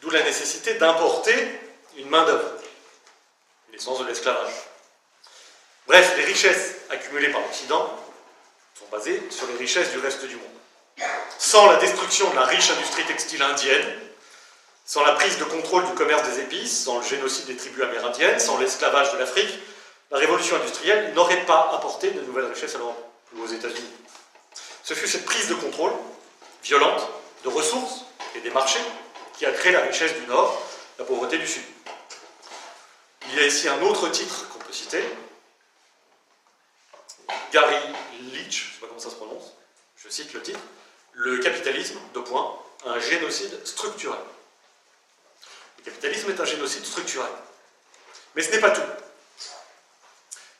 D'où 0.00 0.10
la 0.10 0.24
nécessité 0.24 0.74
d'importer 0.74 1.60
une 1.96 2.08
main-d'œuvre, 2.08 2.54
l'essence 3.70 4.00
de 4.00 4.06
l'esclavage. 4.06 4.73
Bref, 5.86 6.14
les 6.16 6.24
richesses 6.24 6.76
accumulées 6.90 7.30
par 7.30 7.42
l'Occident 7.42 7.98
sont 8.78 8.86
basées 8.90 9.22
sur 9.30 9.46
les 9.48 9.56
richesses 9.56 9.90
du 9.92 9.98
reste 9.98 10.24
du 10.24 10.36
monde. 10.36 11.08
Sans 11.38 11.70
la 11.70 11.76
destruction 11.76 12.30
de 12.30 12.36
la 12.36 12.44
riche 12.44 12.70
industrie 12.70 13.04
textile 13.04 13.42
indienne, 13.42 13.86
sans 14.86 15.04
la 15.04 15.12
prise 15.12 15.38
de 15.38 15.44
contrôle 15.44 15.86
du 15.86 15.94
commerce 15.94 16.28
des 16.28 16.40
épices, 16.40 16.84
sans 16.84 16.98
le 16.98 17.04
génocide 17.04 17.46
des 17.46 17.56
tribus 17.56 17.84
amérindiennes, 17.84 18.38
sans 18.38 18.58
l'esclavage 18.58 19.12
de 19.12 19.18
l'Afrique, 19.18 19.58
la 20.10 20.18
révolution 20.18 20.56
industrielle 20.56 21.12
n'aurait 21.14 21.44
pas 21.44 21.70
apporté 21.74 22.10
de 22.10 22.20
nouvelles 22.20 22.46
richesses 22.46 22.74
à 22.74 22.78
l'Europe 22.78 23.12
ou 23.34 23.42
aux 23.42 23.46
États-Unis. 23.46 23.92
Ce 24.82 24.94
fut 24.94 25.08
cette 25.08 25.24
prise 25.24 25.48
de 25.48 25.54
contrôle 25.54 25.92
violente 26.62 27.08
de 27.42 27.48
ressources 27.48 28.04
et 28.36 28.40
des 28.40 28.50
marchés 28.50 28.80
qui 29.36 29.46
a 29.46 29.52
créé 29.52 29.72
la 29.72 29.80
richesse 29.80 30.14
du 30.14 30.26
Nord, 30.26 30.60
la 30.98 31.04
pauvreté 31.04 31.38
du 31.38 31.46
Sud. 31.46 31.62
Il 33.28 33.34
y 33.34 33.40
a 33.40 33.46
ici 33.46 33.68
un 33.68 33.80
autre 33.82 34.08
titre 34.08 34.48
qu'on 34.48 34.58
peut 34.58 34.72
citer, 34.72 35.02
Gary 37.54 37.76
Leach, 38.32 38.64
je 38.64 38.68
ne 38.68 38.74
sais 38.74 38.80
pas 38.80 38.86
comment 38.88 38.98
ça 38.98 39.10
se 39.10 39.14
prononce, 39.14 39.54
je 39.96 40.08
cite 40.08 40.32
le 40.34 40.42
titre, 40.42 40.58
Le 41.12 41.38
capitalisme, 41.38 41.96
deux 42.12 42.24
points, 42.24 42.58
un 42.84 42.98
génocide 42.98 43.64
structurel. 43.64 44.18
Le 45.78 45.84
capitalisme 45.84 46.30
est 46.32 46.40
un 46.40 46.44
génocide 46.44 46.84
structurel. 46.84 47.30
Mais 48.34 48.42
ce 48.42 48.50
n'est 48.50 48.58
pas 48.58 48.70
tout. 48.70 48.82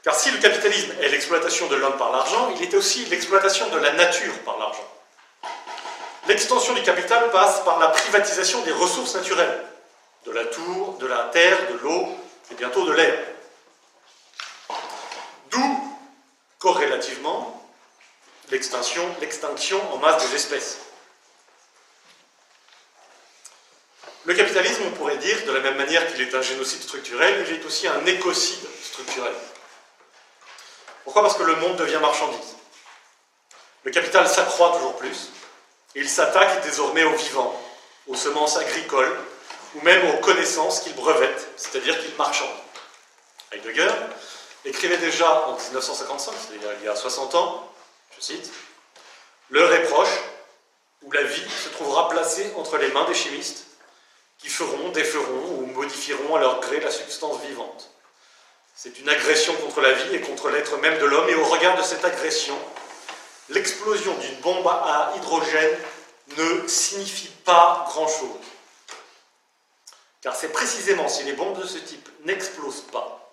Car 0.04 0.14
si 0.14 0.30
le 0.30 0.38
capitalisme 0.38 0.92
est 1.00 1.08
l'exploitation 1.08 1.66
de 1.66 1.74
l'homme 1.74 1.96
par 1.96 2.12
l'argent, 2.12 2.54
il 2.54 2.62
est 2.62 2.74
aussi 2.74 3.04
l'exploitation 3.06 3.68
de 3.70 3.78
la 3.78 3.92
nature 3.94 4.38
par 4.44 4.56
l'argent. 4.60 4.88
L'extension 6.28 6.74
du 6.74 6.82
capital 6.82 7.28
passe 7.32 7.64
par 7.64 7.80
la 7.80 7.88
privatisation 7.88 8.62
des 8.62 8.72
ressources 8.72 9.16
naturelles, 9.16 9.64
de 10.26 10.30
la 10.30 10.44
tour, 10.44 10.96
de 10.98 11.06
la 11.08 11.24
terre, 11.24 11.58
de 11.72 11.78
l'eau 11.78 12.16
et 12.52 12.54
bientôt 12.54 12.86
de 12.86 12.92
l'air. 12.92 13.18
D'où, 15.50 15.84
corrélativement, 16.64 17.62
l'extinction, 18.50 19.04
en 19.92 19.98
masse 19.98 20.26
des 20.26 20.34
espèces. 20.34 20.78
Le 24.24 24.32
capitalisme, 24.32 24.84
on 24.86 24.92
pourrait 24.92 25.18
dire, 25.18 25.44
de 25.44 25.52
la 25.52 25.60
même 25.60 25.76
manière 25.76 26.10
qu'il 26.10 26.22
est 26.22 26.34
un 26.34 26.40
génocide 26.40 26.82
structurel, 26.82 27.44
il 27.46 27.56
est 27.56 27.64
aussi 27.66 27.86
un 27.86 28.06
écocide 28.06 28.66
structurel. 28.82 29.34
Pourquoi? 31.04 31.20
Parce 31.20 31.36
que 31.36 31.42
le 31.42 31.56
monde 31.56 31.76
devient 31.76 31.98
marchandise. 32.00 32.56
Le 33.82 33.90
capital 33.90 34.26
s'accroît 34.26 34.72
toujours 34.76 34.96
plus, 34.96 35.28
il 35.94 36.08
s'attaque 36.08 36.64
désormais 36.64 37.04
aux 37.04 37.14
vivants, 37.14 37.62
aux 38.06 38.16
semences 38.16 38.56
agricoles, 38.56 39.14
ou 39.74 39.82
même 39.82 40.14
aux 40.14 40.20
connaissances 40.20 40.80
qu'il 40.80 40.94
brevette, 40.94 41.46
c'est-à-dire 41.58 42.00
qu'il 42.00 42.14
marchande. 42.14 42.56
Heidegger 43.52 43.92
écrivait 44.64 44.98
déjà 44.98 45.46
en 45.48 45.56
1955, 45.56 46.32
c'est-à-dire 46.32 46.70
il 46.80 46.86
y 46.86 46.88
a 46.88 46.96
60 46.96 47.34
ans, 47.34 47.70
je 48.16 48.24
cite, 48.24 48.50
L'heure 49.50 49.72
est 49.72 49.84
proche 49.84 50.20
où 51.02 51.12
la 51.12 51.22
vie 51.22 51.50
se 51.50 51.68
trouvera 51.68 52.08
placée 52.08 52.50
entre 52.56 52.78
les 52.78 52.88
mains 52.88 53.04
des 53.04 53.14
chimistes 53.14 53.66
qui 54.38 54.48
feront, 54.48 54.88
déferont 54.88 55.58
ou 55.58 55.66
modifieront 55.66 56.34
à 56.36 56.40
leur 56.40 56.60
gré 56.60 56.80
la 56.80 56.90
substance 56.90 57.40
vivante. 57.42 57.90
C'est 58.74 58.98
une 58.98 59.08
agression 59.08 59.54
contre 59.56 59.80
la 59.80 59.92
vie 59.92 60.14
et 60.14 60.20
contre 60.20 60.48
l'être 60.50 60.76
même 60.78 60.98
de 60.98 61.04
l'homme, 61.04 61.28
et 61.28 61.34
au 61.34 61.44
regard 61.44 61.76
de 61.76 61.82
cette 61.82 62.04
agression, 62.04 62.58
l'explosion 63.50 64.14
d'une 64.14 64.40
bombe 64.40 64.66
à 64.66 65.12
hydrogène 65.16 65.78
ne 66.36 66.66
signifie 66.66 67.30
pas 67.44 67.84
grand-chose. 67.88 68.40
Car 70.22 70.34
c'est 70.34 70.48
précisément 70.48 71.08
si 71.08 71.22
les 71.24 71.34
bombes 71.34 71.60
de 71.60 71.66
ce 71.66 71.78
type 71.78 72.08
n'explosent 72.24 72.86
pas, 72.90 73.23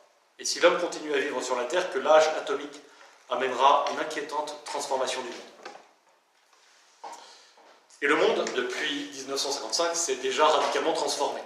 et 0.41 0.45
si 0.45 0.59
l'homme 0.59 0.81
continue 0.81 1.13
à 1.13 1.19
vivre 1.19 1.39
sur 1.43 1.55
la 1.55 1.65
Terre, 1.65 1.91
que 1.91 1.99
l'âge 1.99 2.27
atomique 2.29 2.81
amènera 3.29 3.85
une 3.91 3.99
inquiétante 3.99 4.59
transformation 4.65 5.21
du 5.21 5.27
monde. 5.27 7.13
Et 8.01 8.07
le 8.07 8.15
monde, 8.15 8.43
depuis 8.55 9.11
1955, 9.13 9.95
s'est 9.95 10.15
déjà 10.15 10.47
radicalement 10.47 10.93
transformé. 10.93 11.39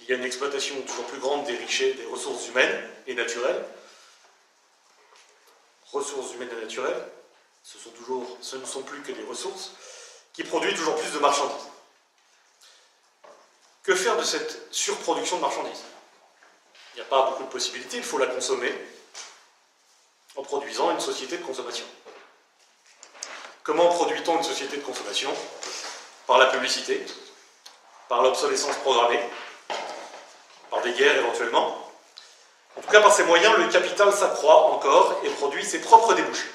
Il 0.00 0.06
y 0.06 0.12
a 0.12 0.16
une 0.16 0.24
exploitation 0.24 0.74
toujours 0.82 1.04
plus 1.04 1.20
grande 1.20 1.44
des 1.44 1.56
richesses, 1.56 1.96
des 1.98 2.06
ressources 2.06 2.48
humaines 2.48 2.90
et 3.06 3.14
naturelles. 3.14 3.64
Ressources 5.92 6.34
humaines 6.34 6.50
et 6.58 6.62
naturelles, 6.62 7.08
ce, 7.62 7.78
sont 7.78 7.90
toujours, 7.90 8.38
ce 8.40 8.56
ne 8.56 8.64
sont 8.64 8.82
plus 8.82 9.02
que 9.02 9.12
des 9.12 9.22
ressources, 9.22 9.70
qui 10.32 10.42
produisent 10.42 10.74
toujours 10.74 10.96
plus 10.96 11.12
de 11.12 11.18
marchandises. 11.20 11.68
Que 13.84 13.94
faire 13.94 14.16
de 14.16 14.24
cette 14.24 14.66
surproduction 14.74 15.36
de 15.36 15.42
marchandises? 15.42 15.84
N'y 17.00 17.06
a 17.06 17.08
pas 17.08 17.30
beaucoup 17.30 17.44
de 17.44 17.48
possibilités, 17.48 17.96
il 17.96 18.02
faut 18.02 18.18
la 18.18 18.26
consommer 18.26 18.72
en 20.36 20.42
produisant 20.42 20.90
une 20.90 21.00
société 21.00 21.38
de 21.38 21.44
consommation. 21.44 21.84
Comment 23.62 23.88
produit-on 23.88 24.38
une 24.38 24.44
société 24.44 24.76
de 24.76 24.82
consommation? 24.82 25.30
Par 26.26 26.38
la 26.38 26.46
publicité, 26.46 27.04
par 28.08 28.22
l'obsolescence 28.22 28.76
programmée, 28.76 29.20
par 30.70 30.80
des 30.82 30.92
guerres 30.92 31.16
éventuellement. 31.16 31.90
En 32.76 32.80
tout 32.80 32.90
cas, 32.90 33.00
par 33.00 33.12
ces 33.12 33.24
moyens, 33.24 33.56
le 33.58 33.68
capital 33.68 34.12
s'accroît 34.12 34.72
encore 34.72 35.20
et 35.24 35.30
produit 35.30 35.64
ses 35.64 35.80
propres 35.80 36.14
débouchés 36.14 36.50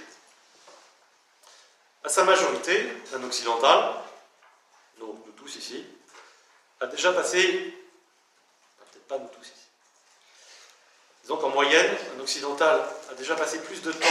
à 2.05 2.09
sa 2.09 2.23
majorité, 2.23 2.87
un 3.15 3.23
occidental, 3.23 3.95
donc 4.99 5.25
nous 5.25 5.31
tous 5.31 5.55
ici, 5.55 5.83
a 6.79 6.85
déjà 6.85 7.11
passé, 7.11 7.73
peut-être 8.77 9.07
pas 9.07 9.17
nous 9.17 9.27
tous 9.29 9.41
ici, 9.41 9.64
disons 11.25 11.38
qu'en 11.38 11.50
moyenne, 11.50 11.91
un 12.15 12.22
occidental 12.22 12.88
a 13.10 13.13
déjà 13.15 13.36
passé 13.36 13.60
plus 13.60 13.82
de 13.82 13.91
temps 13.91 14.08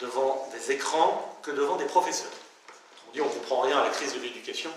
devant 0.00 0.48
des 0.52 0.72
écrans 0.72 1.38
que 1.42 1.50
devant 1.50 1.76
des 1.76 1.84
professeurs. 1.84 2.32
On 3.08 3.12
dit 3.12 3.20
on 3.20 3.26
ne 3.26 3.30
comprend 3.30 3.60
rien 3.60 3.78
à 3.78 3.84
la 3.84 3.90
crise 3.90 4.14
de 4.14 4.20
l'éducation, 4.20 4.70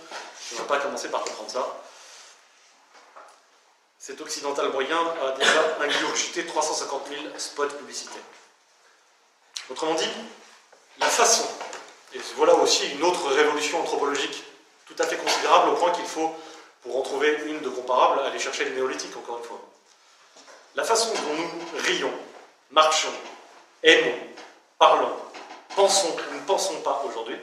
je 0.49 0.55
ne 0.55 0.61
vais 0.61 0.67
pas 0.67 0.79
commencer 0.79 1.09
par 1.09 1.23
comprendre 1.23 1.49
ça. 1.49 1.81
Cet 3.99 4.19
occidental 4.21 4.69
moyen 4.71 4.99
a 4.99 5.31
déjà 5.31 5.77
ingurgité 5.81 6.45
350 6.45 7.07
000 7.07 7.21
spots 7.37 7.67
publicitaires. 7.67 8.21
Autrement 9.69 9.95
dit, 9.95 10.09
la 10.99 11.07
façon 11.07 11.47
et 12.13 12.19
voilà 12.35 12.55
aussi 12.55 12.87
une 12.89 13.03
autre 13.03 13.27
révolution 13.31 13.81
anthropologique 13.81 14.43
tout 14.85 14.95
à 14.99 15.05
fait 15.05 15.17
considérable 15.17 15.69
au 15.71 15.73
point 15.73 15.91
qu'il 15.91 16.05
faut, 16.05 16.33
pour 16.81 16.97
en 16.97 17.01
trouver 17.01 17.37
une 17.45 17.59
de 17.59 17.69
comparable, 17.69 18.21
aller 18.21 18.39
chercher 18.39 18.65
le 18.65 18.75
néolithique 18.75 19.15
encore 19.17 19.39
une 19.39 19.43
fois. 19.43 19.61
La 20.77 20.83
façon 20.83 21.11
dont 21.11 21.33
nous 21.33 21.79
rions, 21.79 22.13
marchons, 22.69 23.11
aimons, 23.81 24.19
parlons, 24.77 25.11
pensons, 25.75 26.15
nous 26.31 26.39
ne 26.39 26.45
pensons 26.45 26.79
pas 26.81 27.01
aujourd'hui, 27.03 27.35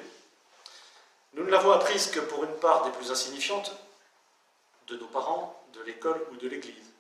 nous 1.32 1.42
ne 1.42 1.50
l'avons 1.50 1.72
apprise 1.72 2.12
que 2.12 2.20
pour 2.20 2.44
une 2.44 2.54
part 2.58 2.84
des 2.84 2.92
plus 2.92 3.10
insignifiantes 3.10 3.74
de 4.86 4.96
nos 4.98 5.08
parents, 5.08 5.60
de 5.72 5.82
l'école 5.82 6.24
ou 6.30 6.36
de 6.36 6.48
l'Église, 6.48 6.92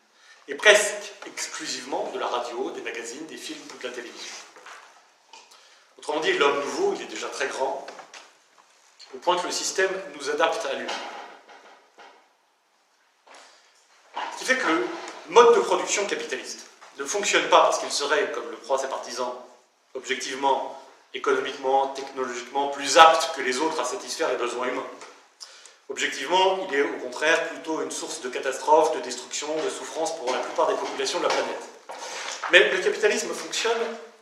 et 0.48 0.56
presque 0.56 1.12
exclusivement 1.24 2.10
de 2.12 2.18
la 2.18 2.26
radio, 2.26 2.72
des 2.72 2.82
magazines, 2.82 3.26
des 3.26 3.36
films 3.36 3.62
ou 3.72 3.78
de 3.78 3.86
la 3.86 3.94
télévision. 3.94 4.34
Autrement 5.98 6.18
dit, 6.18 6.32
l'homme 6.32 6.58
nouveau, 6.64 6.94
il 6.94 7.02
est 7.02 7.06
déjà 7.06 7.28
très 7.28 7.46
grand, 7.46 7.86
au 9.14 9.18
point 9.18 9.38
que 9.38 9.46
le 9.46 9.52
système 9.52 9.92
nous 10.16 10.30
adapte 10.30 10.66
à 10.66 10.74
lui. 10.74 10.88
Ce 14.32 14.38
qui 14.40 14.44
fait 14.46 14.58
que 14.58 14.84
mode 15.28 15.54
de 15.54 15.60
production 15.60 16.06
capitaliste 16.06 16.66
ne 16.98 17.04
fonctionne 17.04 17.48
pas 17.48 17.62
parce 17.62 17.78
qu'il 17.78 17.90
serait, 17.90 18.30
comme 18.32 18.50
le 18.50 18.56
croient 18.56 18.78
ses 18.78 18.88
partisans, 18.88 19.32
objectivement, 19.94 20.80
économiquement, 21.12 21.88
technologiquement 21.88 22.68
plus 22.68 22.98
apte 22.98 23.30
que 23.36 23.40
les 23.40 23.58
autres 23.58 23.80
à 23.80 23.84
satisfaire 23.84 24.28
les 24.28 24.36
besoins 24.36 24.68
humains. 24.68 24.86
Objectivement, 25.88 26.66
il 26.68 26.74
est 26.74 26.82
au 26.82 26.98
contraire 27.02 27.48
plutôt 27.48 27.82
une 27.82 27.90
source 27.90 28.20
de 28.22 28.28
catastrophes, 28.28 28.96
de 28.96 29.00
destruction, 29.00 29.48
de 29.64 29.70
souffrance 29.70 30.16
pour 30.16 30.32
la 30.32 30.38
plupart 30.38 30.68
des 30.68 30.74
populations 30.74 31.18
de 31.18 31.24
la 31.24 31.28
planète. 31.28 31.68
Mais 32.52 32.70
le 32.70 32.78
capitalisme 32.78 33.32
fonctionne 33.32 33.72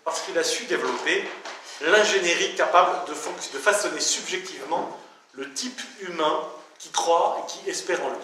parce 0.05 0.21
qu'il 0.23 0.37
a 0.39 0.45
su 0.45 0.65
développer 0.65 1.25
l'ingénierie 1.83 2.55
capable 2.55 3.09
de, 3.09 3.13
de, 3.13 3.59
façonner 3.59 4.01
subjectivement 4.01 4.97
le 5.33 5.53
type 5.53 5.81
humain 6.01 6.49
qui 6.79 6.91
croit 6.91 7.39
et 7.41 7.51
qui 7.51 7.71
espère 7.71 8.05
en 8.05 8.11
lui. 8.11 8.17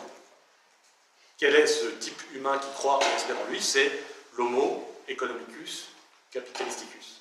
Quel 1.38 1.54
est 1.54 1.68
ce 1.68 1.86
type 1.86 2.20
humain 2.34 2.58
qui 2.58 2.68
croit 2.72 2.98
et 3.00 3.16
espère 3.16 3.38
en 3.38 3.44
lui? 3.44 3.62
C'est 3.62 3.92
l'homo 4.36 4.92
economicus 5.06 5.86
capitalisticus. 6.32 7.20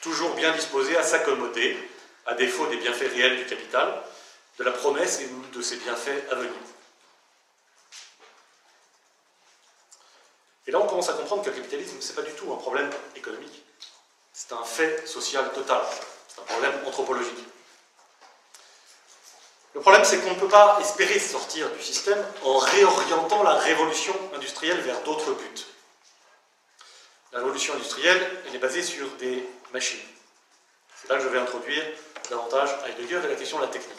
Toujours 0.00 0.34
bien 0.34 0.52
disposé 0.52 0.96
à 0.96 1.02
s'accommoder, 1.02 1.76
à 2.24 2.34
défaut 2.34 2.66
des 2.68 2.78
bienfaits 2.78 3.12
réels 3.12 3.36
du 3.36 3.44
capital, 3.44 4.02
de 4.58 4.64
la 4.64 4.72
promesse 4.72 5.20
et 5.20 5.28
de 5.54 5.62
ses 5.62 5.76
bienfaits 5.76 6.30
à 6.30 6.34
venir. 6.36 6.52
Et 10.66 10.70
là, 10.70 10.80
on 10.80 10.86
commence 10.86 11.10
à 11.10 11.14
comprendre 11.14 11.42
que 11.42 11.50
le 11.50 11.56
capitalisme, 11.56 12.00
ce 12.00 12.08
n'est 12.08 12.14
pas 12.14 12.22
du 12.22 12.32
tout 12.32 12.50
un 12.52 12.56
problème 12.56 12.88
économique. 13.16 13.62
C'est 14.32 14.52
un 14.52 14.64
fait 14.64 15.06
social 15.06 15.52
total. 15.52 15.82
C'est 16.28 16.40
un 16.40 16.44
problème 16.44 16.72
anthropologique. 16.86 17.51
Le 19.74 19.80
problème, 19.80 20.04
c'est 20.04 20.18
qu'on 20.20 20.30
ne 20.30 20.38
peut 20.38 20.48
pas 20.48 20.78
espérer 20.80 21.18
sortir 21.18 21.70
du 21.70 21.82
système 21.82 22.22
en 22.44 22.58
réorientant 22.58 23.42
la 23.42 23.54
révolution 23.54 24.14
industrielle 24.34 24.80
vers 24.80 25.00
d'autres 25.02 25.32
buts. 25.32 25.64
La 27.32 27.38
révolution 27.38 27.72
industrielle, 27.74 28.42
elle 28.46 28.54
est 28.54 28.58
basée 28.58 28.82
sur 28.82 29.08
des 29.12 29.48
machines. 29.72 29.98
C'est 31.00 31.08
là 31.08 31.16
que 31.16 31.24
je 31.24 31.28
vais 31.28 31.38
introduire 31.38 31.82
davantage 32.28 32.68
Heidegger 32.86 33.20
et 33.24 33.28
la 33.28 33.34
question 33.34 33.58
de 33.58 33.62
la 33.62 33.68
technique. 33.68 33.98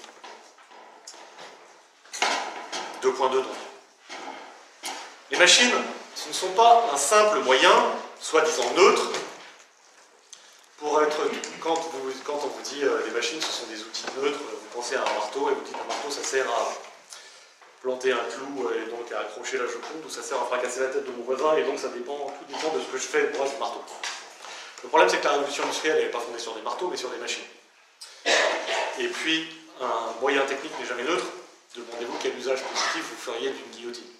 2.2 3.01 3.31
donc. 3.31 3.45
Les 5.31 5.37
machines, 5.37 5.73
ce 6.15 6.27
ne 6.29 6.33
sont 6.33 6.51
pas 6.51 6.85
un 6.93 6.97
simple 6.97 7.39
moyen, 7.39 7.73
soi-disant 8.19 8.71
neutre, 8.77 9.09
pour 10.77 11.01
être. 11.01 11.17
Quand, 11.59 11.73
on 11.73 12.47
vous 12.47 12.61
dit 12.63 12.83
euh, 12.83 13.01
les 13.05 13.11
machines, 13.11 13.41
ce 13.41 13.51
sont 13.51 13.65
des 13.65 13.81
outils 13.81 14.05
neutres, 14.21 14.39
pensez 14.73 14.95
à 14.95 15.01
un 15.01 15.13
marteau 15.13 15.49
et 15.49 15.53
vous 15.53 15.61
dites 15.61 15.75
un 15.75 15.87
marteau, 15.87 16.09
ça 16.09 16.23
sert 16.23 16.49
à 16.49 16.73
planter 17.81 18.11
un 18.11 18.23
clou 18.25 18.69
et 18.71 18.89
donc 18.89 19.11
à 19.11 19.19
accrocher 19.19 19.57
la 19.57 19.67
joconde, 19.67 20.03
ou 20.05 20.09
ça 20.09 20.23
sert 20.23 20.41
à 20.41 20.45
fracasser 20.45 20.79
la 20.79 20.87
tête 20.87 21.05
de 21.05 21.11
mon 21.11 21.23
voisin, 21.23 21.55
et 21.57 21.63
donc 21.63 21.79
ça 21.79 21.89
dépend, 21.89 22.33
tout 22.39 22.45
dépend 22.47 22.73
de 22.73 22.81
ce 22.81 22.85
que 22.87 22.97
je 22.97 23.03
fais 23.03 23.31
moi 23.37 23.47
du 23.47 23.55
marteau. 23.57 23.83
Le 24.83 24.89
problème, 24.89 25.09
c'est 25.09 25.19
que 25.19 25.25
la 25.25 25.33
révolution 25.33 25.63
industrielle, 25.63 26.03
n'est 26.03 26.11
pas 26.11 26.19
fondée 26.19 26.39
sur 26.39 26.55
des 26.55 26.61
marteaux, 26.61 26.87
mais 26.89 26.97
sur 26.97 27.09
des 27.09 27.17
machines. 27.17 27.43
Et 28.99 29.07
puis, 29.07 29.47
un 29.79 30.19
moyen 30.19 30.45
technique 30.45 30.77
n'est 30.79 30.85
jamais 30.85 31.03
neutre. 31.03 31.25
Demandez-vous 31.75 32.17
quel 32.21 32.37
usage 32.37 32.61
positif 32.61 33.03
vous 33.09 33.15
feriez 33.15 33.49
d'une 33.49 33.71
guillotine. 33.71 34.11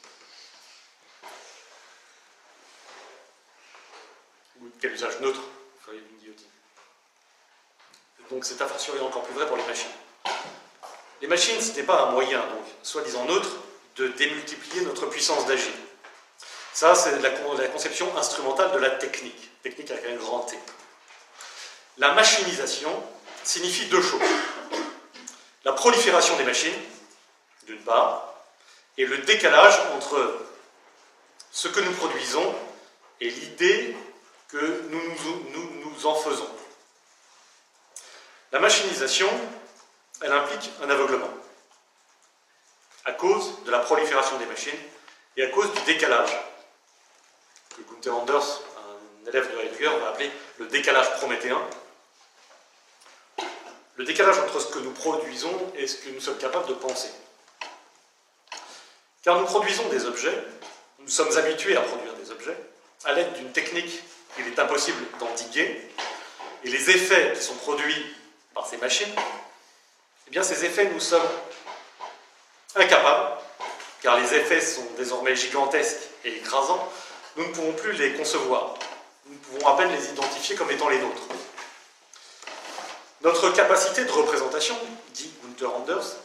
Ou 4.61 4.69
quel 4.81 4.93
usage 4.93 5.19
neutre 5.19 5.39
vous 5.41 5.85
feriez 5.85 6.01
d'une 6.01 6.17
guillotine. 6.17 6.47
Donc 8.29 8.45
c'est 8.45 8.61
a 8.61 8.67
fortiori 8.67 8.99
encore 9.01 9.23
plus 9.23 9.35
vrai 9.35 9.45
pour 9.45 9.57
les 9.57 9.65
machines. 9.65 9.91
Les 11.23 11.29
machines, 11.29 11.62
ce 11.62 11.69
n'était 11.69 11.83
pas 11.83 12.01
un 12.01 12.12
moyen, 12.12 12.39
donc, 12.39 12.65
soi-disant 12.83 13.23
neutre, 13.23 13.49
de 13.95 14.09
démultiplier 14.09 14.81
notre 14.81 15.05
puissance 15.05 15.45
d'agir. 15.45 15.71
Ça, 16.73 16.95
c'est 16.95 17.17
la, 17.21 17.29
conception 17.69 18.17
instrumentale 18.17 18.73
de 18.73 18.79
la 18.79 18.89
technique, 18.89 19.62
technique 19.63 19.89
avec 19.89 20.05
un 20.05 20.17
grand 20.17 20.39
T. 20.39 20.59
La 21.97 22.12
machinisation 22.12 22.91
signifie 23.41 23.86
deux 23.86 24.01
choses. 24.01 24.19
La 25.63 25.71
prolifération 25.71 26.36
des 26.36 26.43
machines, 26.43 26.77
d'une 27.67 27.81
part, 27.83 28.33
et 28.97 29.05
le 29.05 29.19
décalage 29.19 29.79
entre 29.95 30.45
ce 31.53 31.69
que 31.69 31.79
nous 31.79 31.93
produisons 31.93 32.53
et 33.21 33.29
l'idée 33.29 33.95
que 34.49 34.89
nous 34.89 36.05
en 36.05 36.15
faisons. 36.15 36.49
La 38.51 38.59
machinisation, 38.59 39.29
elle 40.21 40.32
implique 40.32 40.71
un 40.84 40.89
aveuglement, 40.89 41.30
à 43.06 43.12
cause 43.13 43.63
de 43.65 43.71
la 43.71 43.80
prolifération 43.80 44.38
des 44.38 44.45
machines 44.45 44.80
et 45.36 45.43
à 45.43 45.49
cause 45.49 45.71
du 45.73 45.82
décalage 45.82 46.32
que 47.76 47.82
Gunther 47.82 48.15
Anders, 48.15 48.62
un 48.78 49.30
élève 49.30 49.52
de 49.52 49.58
Heidegger, 49.60 49.89
va 49.99 50.10
appeler 50.10 50.32
le 50.60 50.67
décalage 50.67 51.12
prométhéen. 51.17 51.60
Le 53.95 54.06
décalage 54.06 54.39
entre 54.39 54.60
ce 54.60 54.67
que 54.67 54.80
nous 54.80 54.91
produisons 54.91 55.71
et 55.76 55.88
ce 55.88 55.97
que 55.97 56.10
nous 56.10 56.21
sommes 56.21 56.38
capables 56.38 56.67
de 56.67 56.73
penser. 56.73 57.12
Car 59.23 59.39
nous 59.39 59.45
produisons 59.45 59.88
des 59.89 60.06
objets, 60.06 60.43
nous 60.99 61.08
sommes 61.08 61.36
habitués 61.38 61.78
à 61.78 61.82
produire 61.82 62.13
des 62.15 62.32
objets, 62.32 62.58
à 63.06 63.13
l'aide 63.13 63.34
d'une 63.34 63.52
technique 63.52 64.04
qu'il 64.36 64.47
est 64.47 64.60
impossible 64.60 65.04
d'endiguer, 65.19 65.89
et 66.63 66.69
les 66.69 66.89
effets 66.89 67.34
qui 67.36 67.41
sont 67.41 67.56
produits 67.56 68.15
par 68.54 68.65
ces 68.65 68.78
machines, 68.78 69.13
bien 70.33 70.41
ces 70.41 70.65
effets, 70.65 70.89
nous 70.89 70.99
sommes 70.99 71.29
incapables, 72.75 73.37
car 74.01 74.19
les 74.19 74.33
effets 74.33 74.61
sont 74.61 74.85
désormais 74.97 75.35
gigantesques 75.35 76.09
et 76.25 76.37
écrasants, 76.37 76.91
nous 77.37 77.45
ne 77.45 77.53
pouvons 77.53 77.73
plus 77.73 77.91
les 77.91 78.13
concevoir. 78.13 78.73
Nous 79.27 79.37
pouvons 79.37 79.67
à 79.67 79.77
peine 79.77 79.91
les 79.91 80.09
identifier 80.09 80.55
comme 80.55 80.71
étant 80.71 80.89
les 80.89 80.97
nôtres. 80.97 81.21
Notre 83.21 83.51
capacité 83.51 84.05
de 84.05 84.11
représentation, 84.11 84.75
dit 85.13 85.31
Gunther 85.43 85.75
Anders, 85.75 86.15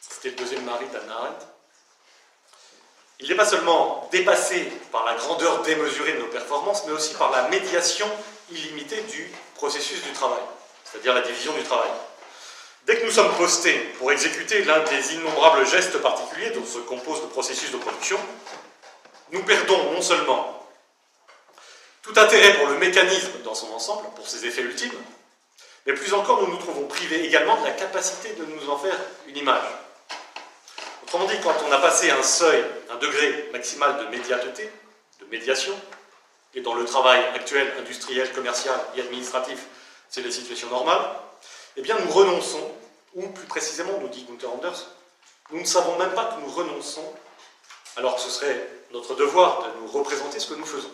c'était 0.00 0.30
le 0.30 0.34
deuxième 0.34 0.64
mari 0.64 0.86
d'Anna 0.92 1.14
Arendt, 1.14 1.46
il 3.20 3.28
n'est 3.28 3.36
pas 3.36 3.46
seulement 3.46 4.08
dépassé 4.10 4.72
par 4.90 5.04
la 5.04 5.14
grandeur 5.14 5.62
démesurée 5.62 6.14
de 6.14 6.18
nos 6.18 6.26
performances, 6.26 6.84
mais 6.86 6.92
aussi 6.92 7.14
par 7.14 7.30
la 7.30 7.46
médiation 7.48 8.10
illimitée 8.50 9.02
du 9.02 9.30
processus 9.54 10.02
du 10.02 10.10
travail, 10.10 10.42
c'est-à-dire 10.94 11.14
la 11.14 11.22
division 11.22 11.52
du 11.54 11.62
travail. 11.64 11.90
Dès 12.86 13.00
que 13.00 13.04
nous 13.04 13.10
sommes 13.10 13.34
postés 13.36 13.76
pour 13.98 14.12
exécuter 14.12 14.62
l'un 14.62 14.78
des 14.84 15.14
innombrables 15.14 15.66
gestes 15.66 15.98
particuliers 15.98 16.50
dont 16.50 16.64
se 16.64 16.78
compose 16.78 17.20
le 17.22 17.28
processus 17.28 17.72
de 17.72 17.78
production, 17.78 18.18
nous 19.32 19.42
perdons 19.42 19.90
non 19.90 20.02
seulement 20.02 20.68
tout 22.02 22.12
intérêt 22.16 22.54
pour 22.58 22.68
le 22.68 22.76
mécanisme 22.78 23.42
dans 23.42 23.54
son 23.54 23.72
ensemble, 23.72 24.06
pour 24.14 24.28
ses 24.28 24.46
effets 24.46 24.60
ultimes, 24.60 24.92
mais 25.86 25.94
plus 25.94 26.14
encore, 26.14 26.42
nous 26.42 26.48
nous 26.48 26.58
trouvons 26.58 26.86
privés 26.86 27.24
également 27.24 27.60
de 27.60 27.64
la 27.64 27.72
capacité 27.72 28.34
de 28.34 28.44
nous 28.44 28.70
en 28.70 28.78
faire 28.78 28.96
une 29.26 29.36
image. 29.36 29.64
Autrement 31.02 31.24
dit, 31.24 31.36
quand 31.42 31.54
on 31.66 31.72
a 31.72 31.78
passé 31.78 32.10
un 32.10 32.22
seuil, 32.22 32.64
un 32.90 32.96
degré 32.96 33.48
maximal 33.52 33.98
de 33.98 34.10
médiateté, 34.16 34.70
de 35.20 35.26
médiation, 35.26 35.74
et 36.54 36.60
dans 36.60 36.74
le 36.74 36.84
travail 36.84 37.24
actuel, 37.34 37.72
industriel, 37.78 38.32
commercial 38.32 38.78
et 38.96 39.00
administratif, 39.00 39.58
c'est 40.14 40.22
la 40.22 40.30
situation 40.30 40.70
normale, 40.70 41.04
eh 41.76 41.82
bien 41.82 41.98
nous 41.98 42.12
renonçons, 42.12 42.70
ou 43.14 43.26
plus 43.30 43.46
précisément, 43.46 43.98
nous 43.98 44.06
dit 44.06 44.24
Gunther 44.30 44.48
Anders, 44.48 44.86
nous 45.50 45.58
ne 45.58 45.64
savons 45.64 45.98
même 45.98 46.14
pas 46.14 46.26
que 46.26 46.40
nous 46.40 46.50
renonçons, 46.52 47.12
alors 47.96 48.14
que 48.14 48.20
ce 48.20 48.30
serait 48.30 48.64
notre 48.92 49.16
devoir 49.16 49.64
de 49.64 49.80
nous 49.80 49.88
représenter 49.88 50.38
ce 50.38 50.46
que 50.46 50.54
nous 50.54 50.66
faisons. 50.66 50.92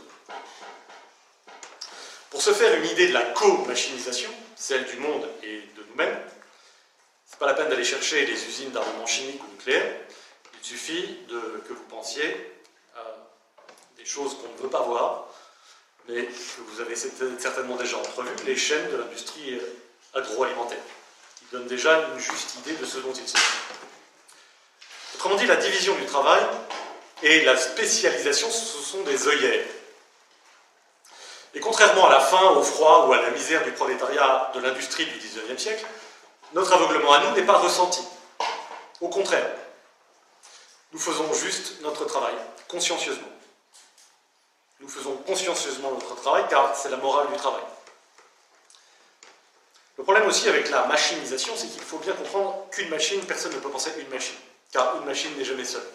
Pour 2.30 2.40
se 2.40 2.54
faire 2.54 2.74
une 2.78 2.86
idée 2.86 3.08
de 3.08 3.12
la 3.12 3.20
co-machinisation, 3.20 4.30
celle 4.56 4.86
du 4.86 4.96
monde 4.96 5.28
et 5.42 5.64
de 5.76 5.84
nous-mêmes, 5.90 6.18
ce 7.26 7.32
n'est 7.32 7.38
pas 7.40 7.46
la 7.46 7.52
peine 7.52 7.68
d'aller 7.68 7.84
chercher 7.84 8.24
les 8.24 8.46
usines 8.46 8.70
d'armement 8.70 9.06
chimique 9.06 9.42
ou 9.44 9.50
nucléaire, 9.50 9.96
il 10.58 10.66
suffit 10.66 11.18
que 11.28 11.74
vous 11.74 11.86
pensiez 11.90 12.54
à 12.96 13.02
des 13.98 14.06
choses 14.06 14.38
qu'on 14.38 14.48
ne 14.48 14.62
veut 14.62 14.70
pas 14.70 14.80
voir, 14.80 15.29
que 16.14 16.60
vous 16.72 16.80
avez 16.80 16.96
certainement 16.96 17.76
déjà 17.76 17.96
entrevues, 17.98 18.30
les 18.46 18.56
chaînes 18.56 18.90
de 18.90 18.96
l'industrie 18.96 19.60
agroalimentaire, 20.14 20.78
qui 21.36 21.44
donnent 21.52 21.66
déjà 21.66 22.08
une 22.12 22.18
juste 22.18 22.56
idée 22.56 22.74
de 22.74 22.84
ce 22.84 22.98
dont 22.98 23.12
il 23.12 23.28
s'agit. 23.28 23.44
Autrement 25.14 25.36
dit, 25.36 25.46
la 25.46 25.56
division 25.56 25.94
du 25.96 26.06
travail 26.06 26.42
et 27.22 27.42
la 27.42 27.56
spécialisation, 27.56 28.50
ce 28.50 28.78
sont 28.78 29.02
des 29.02 29.28
œillères. 29.28 29.66
Et 31.54 31.60
contrairement 31.60 32.06
à 32.06 32.12
la 32.12 32.20
faim, 32.20 32.50
au 32.56 32.62
froid 32.62 33.06
ou 33.08 33.12
à 33.12 33.20
la 33.20 33.30
misère 33.30 33.64
du 33.64 33.72
prolétariat 33.72 34.52
de 34.54 34.60
l'industrie 34.60 35.04
du 35.06 35.18
XIXe 35.18 35.60
siècle, 35.60 35.84
notre 36.54 36.72
aveuglement 36.72 37.12
à 37.12 37.24
nous 37.24 37.34
n'est 37.34 37.46
pas 37.46 37.58
ressenti. 37.58 38.02
Au 39.00 39.08
contraire, 39.08 39.50
nous 40.92 40.98
faisons 40.98 41.32
juste 41.34 41.80
notre 41.82 42.04
travail, 42.04 42.34
consciencieusement. 42.68 43.28
Nous 44.80 44.88
faisons 44.88 45.16
consciencieusement 45.18 45.90
notre 45.92 46.14
travail 46.16 46.44
car 46.48 46.74
c'est 46.74 46.90
la 46.90 46.96
morale 46.96 47.28
du 47.30 47.36
travail. 47.36 47.62
Le 49.98 50.04
problème 50.04 50.26
aussi 50.26 50.48
avec 50.48 50.70
la 50.70 50.86
machinisation, 50.86 51.52
c'est 51.54 51.66
qu'il 51.66 51.82
faut 51.82 51.98
bien 51.98 52.14
comprendre 52.14 52.66
qu'une 52.70 52.88
machine, 52.88 53.20
personne 53.26 53.52
ne 53.52 53.58
peut 53.58 53.68
penser 53.68 53.92
une 53.98 54.08
machine, 54.08 54.38
car 54.72 54.96
une 54.96 55.04
machine 55.04 55.36
n'est 55.36 55.44
jamais 55.44 55.64
seule. 55.66 55.86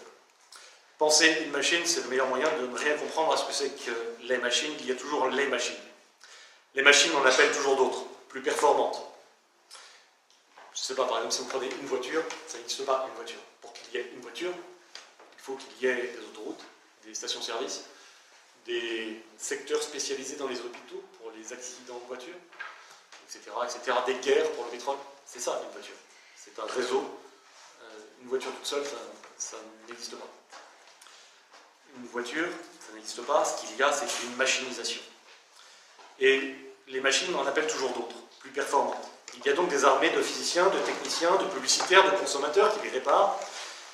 Penser 1.00 1.42
une 1.44 1.52
machine, 1.52 1.82
c'est 1.86 2.04
le 2.04 2.10
meilleur 2.10 2.28
moyen 2.28 2.48
de 2.62 2.68
ne 2.68 2.78
rien 2.78 2.96
comprendre 2.98 3.34
à 3.34 3.38
ce 3.38 3.46
que 3.46 3.52
c'est 3.52 3.72
que 3.84 3.92
les 4.22 4.38
machines. 4.38 4.74
Il 4.80 4.86
y 4.86 4.92
a 4.92 4.96
toujours 4.96 5.28
les 5.28 5.48
machines. 5.48 5.76
Les 6.76 6.84
machines, 6.84 7.12
on 7.16 7.26
appelle 7.26 7.52
toujours 7.52 7.76
d'autres, 7.78 8.04
plus 8.30 8.42
performantes. 8.42 9.02
Je 10.74 10.82
ne 10.82 10.84
sais 10.84 10.96
pas, 10.96 11.06
par 11.06 11.18
exemple, 11.18 11.34
si 11.34 11.42
vous 11.42 11.48
prenez 11.48 11.70
une 11.82 11.88
voiture, 11.88 12.22
ça 12.48 12.58
n'existe 12.60 12.86
pas 12.86 13.08
une 13.10 13.16
voiture. 13.16 13.40
Pour 13.62 13.74
qu'il 13.74 13.96
y 13.96 13.98
ait 13.98 14.12
une 14.14 14.22
voiture, 14.22 14.52
il 14.52 15.42
faut 15.42 15.56
qu'il 15.56 15.88
y 15.88 15.92
ait 15.92 15.96
des 15.96 16.20
autoroutes, 16.20 16.64
des 17.04 17.14
stations-service, 17.16 17.86
des 19.46 19.56
secteurs 19.56 19.84
spécialisés 19.84 20.38
dans 20.38 20.48
les 20.48 20.60
hôpitaux 20.60 21.04
pour 21.20 21.32
les 21.32 21.54
accidents 21.54 22.00
de 22.00 22.08
voiture, 22.08 22.34
etc., 23.28 23.52
etc., 23.64 23.98
des 24.08 24.16
guerres 24.16 24.52
pour 24.54 24.66
le 24.66 24.72
pétrole. 24.72 24.98
C'est 25.24 25.40
ça, 25.40 25.62
une 25.64 25.72
voiture. 25.72 25.96
C'est 26.36 26.60
un 26.60 26.66
réseau. 26.66 27.04
Euh, 27.84 27.86
une 28.22 28.28
voiture 28.28 28.52
toute 28.52 28.66
seule, 28.66 28.84
ça, 29.38 29.58
n'existe 29.88 30.16
pas. 30.16 30.28
Une 31.98 32.08
voiture, 32.08 32.48
ça 32.80 32.94
n'existe 32.96 33.22
pas. 33.22 33.46
Ce 33.46 33.62
qu'il 33.62 33.78
y 33.78 33.84
a, 33.84 33.92
c'est 33.92 34.08
une 34.24 34.36
machinisation. 34.36 35.02
Et 36.20 36.56
les 36.88 37.02
machines 37.02 37.36
en 37.36 37.46
appellent 37.46 37.68
toujours 37.68 37.92
d'autres, 37.92 38.18
plus 38.40 38.50
performantes. 38.50 39.10
Il 39.36 39.46
y 39.46 39.50
a 39.50 39.54
donc 39.54 39.70
des 39.70 39.86
armées 39.86 40.10
de 40.10 40.22
physiciens, 40.24 40.68
de 40.70 40.80
techniciens, 40.80 41.36
de 41.36 41.46
publicitaires, 41.46 42.04
de 42.12 42.18
consommateurs 42.18 42.74
qui 42.74 42.84
les 42.88 42.90
réparent, 42.90 43.40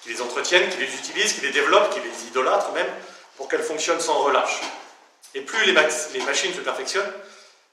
qui 0.02 0.10
les 0.10 0.22
entretiennent, 0.22 0.70
qui 0.70 0.78
les 0.78 0.96
utilisent, 0.96 1.34
qui 1.34 1.42
les 1.42 1.52
développent, 1.52 1.94
qui 1.94 2.00
les 2.00 2.28
idolâtrent 2.28 2.72
même, 2.72 2.90
pour 3.36 3.50
qu'elles 3.50 3.64
fonctionnent 3.64 4.00
sans 4.00 4.20
relâche. 4.20 4.62
Et 5.34 5.42
plus 5.42 5.66
les, 5.66 5.74
machines 5.74 6.54
se 6.54 6.60
perfectionnent, 6.60 7.12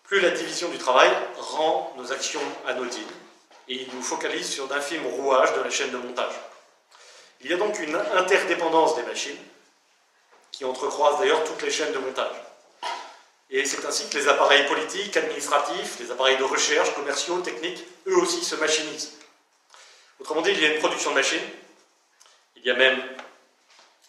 plus 0.05 0.21
la 0.21 0.31
division 0.31 0.68
du 0.68 0.79
travail 0.79 1.11
rend 1.37 1.92
nos 1.97 2.12
actions 2.12 2.40
anodines 2.66 3.03
et 3.68 3.87
nous 3.92 4.03
focalise 4.03 4.49
sur 4.49 4.66
d'infimes 4.68 5.07
rouages 5.07 5.55
de 5.55 5.61
la 5.61 5.71
chaîne 5.71 5.90
de 5.90 5.97
montage. 5.97 6.33
Il 7.40 7.51
y 7.51 7.55
a 7.55 7.57
donc 7.57 7.79
une 7.81 7.97
interdépendance 7.97 8.97
des 8.97 9.03
machines 9.03 9.38
qui 10.53 10.64
entrecroise 10.64 11.18
d'ailleurs 11.18 11.44
toutes 11.44 11.62
les 11.62 11.71
chaînes 11.71 11.92
de 11.92 11.99
montage. 11.99 12.35
Et 13.51 13.64
c'est 13.64 13.85
ainsi 13.87 14.09
que 14.09 14.18
les 14.18 14.29
appareils 14.29 14.66
politiques, 14.66 15.16
administratifs, 15.16 15.99
les 16.01 16.11
appareils 16.11 16.37
de 16.37 16.44
recherche, 16.44 16.94
commerciaux, 16.94 17.40
techniques, 17.40 17.85
eux 18.07 18.16
aussi 18.16 18.44
se 18.44 18.57
machinisent. 18.57 19.14
Autrement 20.21 20.42
dit, 20.42 20.51
il 20.51 20.61
y 20.61 20.66
a 20.66 20.75
une 20.75 20.81
production 20.81 21.11
de 21.11 21.16
machines, 21.16 21.44
il 22.57 22.64
y 22.64 22.71
a 22.71 22.75
même 22.75 23.01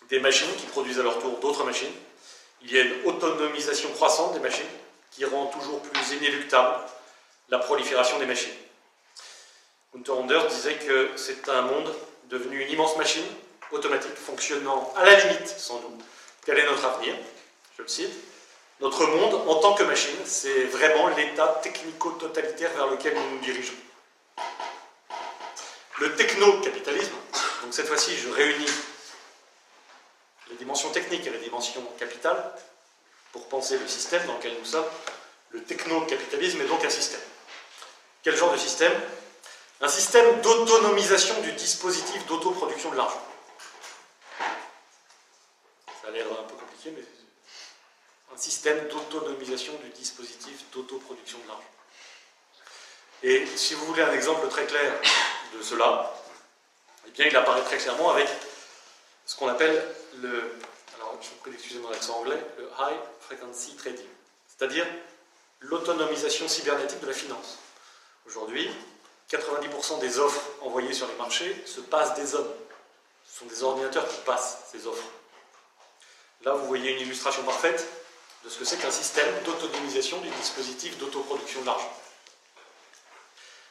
des 0.09 0.19
machines 0.19 0.53
qui 0.57 0.65
produisent 0.65 0.99
à 0.99 1.03
leur 1.03 1.19
tour 1.19 1.39
d'autres 1.39 1.63
machines, 1.63 1.93
il 2.61 2.71
y 2.71 2.79
a 2.79 2.81
une 2.83 3.05
autonomisation 3.05 3.89
croissante 3.91 4.33
des 4.33 4.39
machines, 4.39 4.65
qui 5.11 5.25
rend 5.25 5.47
toujours 5.47 5.81
plus 5.81 6.15
inéluctable 6.15 6.75
la 7.49 7.59
prolifération 7.59 8.19
des 8.19 8.25
machines. 8.25 8.53
Gunther 9.95 10.15
Anders 10.15 10.47
disait 10.47 10.75
que 10.75 11.09
c'est 11.15 11.49
un 11.49 11.63
monde 11.63 11.93
devenu 12.29 12.61
une 12.61 12.71
immense 12.71 12.95
machine 12.97 13.25
automatique 13.71 14.15
fonctionnant 14.15 14.93
à 14.95 15.05
la 15.05 15.15
limite 15.15 15.47
sans 15.47 15.79
nous. 15.81 15.97
Quel 16.45 16.59
est 16.59 16.65
notre 16.65 16.85
avenir 16.85 17.15
Je 17.77 17.81
le 17.81 17.87
cite. 17.87 18.13
Notre 18.81 19.05
monde, 19.07 19.33
en 19.33 19.55
tant 19.55 19.73
que 19.73 19.83
machine, 19.83 20.15
c'est 20.25 20.65
vraiment 20.65 21.09
l'état 21.09 21.59
technico-totalitaire 21.61 22.71
vers 22.75 22.87
lequel 22.87 23.13
nous 23.13 23.31
nous 23.31 23.39
dirigeons. 23.39 23.73
Le 25.99 26.15
techno-capitalisme, 26.15 27.11
donc 27.63 27.73
cette 27.73 27.87
fois-ci 27.87 28.15
je 28.15 28.29
réunis 28.29 28.69
les 30.49 30.55
dimensions 30.55 30.89
techniques 30.91 31.25
et 31.25 31.29
les 31.29 31.39
dimensions 31.39 31.83
capitales, 31.97 32.53
pour 33.31 33.47
penser 33.47 33.77
le 33.77 33.87
système 33.87 34.25
dans 34.25 34.35
lequel 34.37 34.55
nous 34.57 34.65
sommes. 34.65 34.87
Le 35.51 35.63
techno-capitalisme 35.63 36.61
est 36.61 36.67
donc 36.67 36.83
un 36.83 36.89
système. 36.89 37.21
Quel 38.23 38.35
genre 38.35 38.51
de 38.51 38.57
système? 38.57 38.93
Un 39.81 39.87
système 39.87 40.41
d'autonomisation 40.41 41.39
du 41.41 41.51
dispositif 41.53 42.25
d'autoproduction 42.25 42.91
de 42.91 42.97
l'argent. 42.97 43.23
Ça 46.01 46.07
a 46.07 46.11
l'air 46.11 46.25
un 46.27 46.43
peu 46.43 46.55
compliqué, 46.55 46.91
mais 46.95 47.03
un 48.33 48.37
système 48.37 48.87
d'autonomisation 48.89 49.73
du 49.83 49.89
dispositif 49.89 50.69
d'autoproduction 50.71 51.39
de 51.39 51.47
l'argent. 51.47 51.63
Et 53.23 53.45
si 53.55 53.73
vous 53.73 53.85
voulez 53.85 54.03
un 54.03 54.13
exemple 54.13 54.47
très 54.49 54.65
clair 54.65 54.93
de 55.53 55.61
cela, 55.61 56.13
eh 57.07 57.11
bien 57.11 57.27
il 57.27 57.35
apparaît 57.35 57.63
très 57.63 57.77
clairement 57.77 58.11
avec 58.11 58.27
ce 59.29 59.35
qu'on 59.35 59.47
appelle 59.47 59.79
le 60.23 60.43
je 61.21 61.77
vous 61.77 61.83
mon 61.83 61.91
accent 61.91 62.17
anglais, 62.19 62.39
le 62.57 62.65
High 62.79 62.97
Frequency 63.19 63.75
Trading, 63.75 64.07
c'est-à-dire 64.47 64.87
l'autonomisation 65.59 66.47
cybernétique 66.47 66.99
de 67.01 67.07
la 67.07 67.13
finance. 67.13 67.59
Aujourd'hui, 68.25 68.69
90% 69.29 69.99
des 69.99 70.17
offres 70.17 70.41
envoyées 70.61 70.93
sur 70.93 71.07
les 71.07 71.15
marchés 71.15 71.55
se 71.65 71.81
passent 71.81 72.15
des 72.15 72.33
hommes. 72.33 72.51
Ce 73.27 73.39
sont 73.39 73.45
des 73.45 73.61
ordinateurs 73.61 74.07
qui 74.07 74.19
passent 74.21 74.63
ces 74.71 74.87
offres. 74.87 75.09
Là, 76.43 76.53
vous 76.53 76.65
voyez 76.65 76.91
une 76.93 77.01
illustration 77.01 77.43
parfaite 77.43 77.85
de 78.43 78.49
ce 78.49 78.57
que 78.57 78.65
c'est 78.65 78.77
qu'un 78.77 78.89
système 78.89 79.27
d'autonomisation 79.43 80.21
du 80.21 80.29
dispositif 80.29 80.97
d'autoproduction 80.97 81.61
de 81.61 81.65
l'argent. 81.67 81.93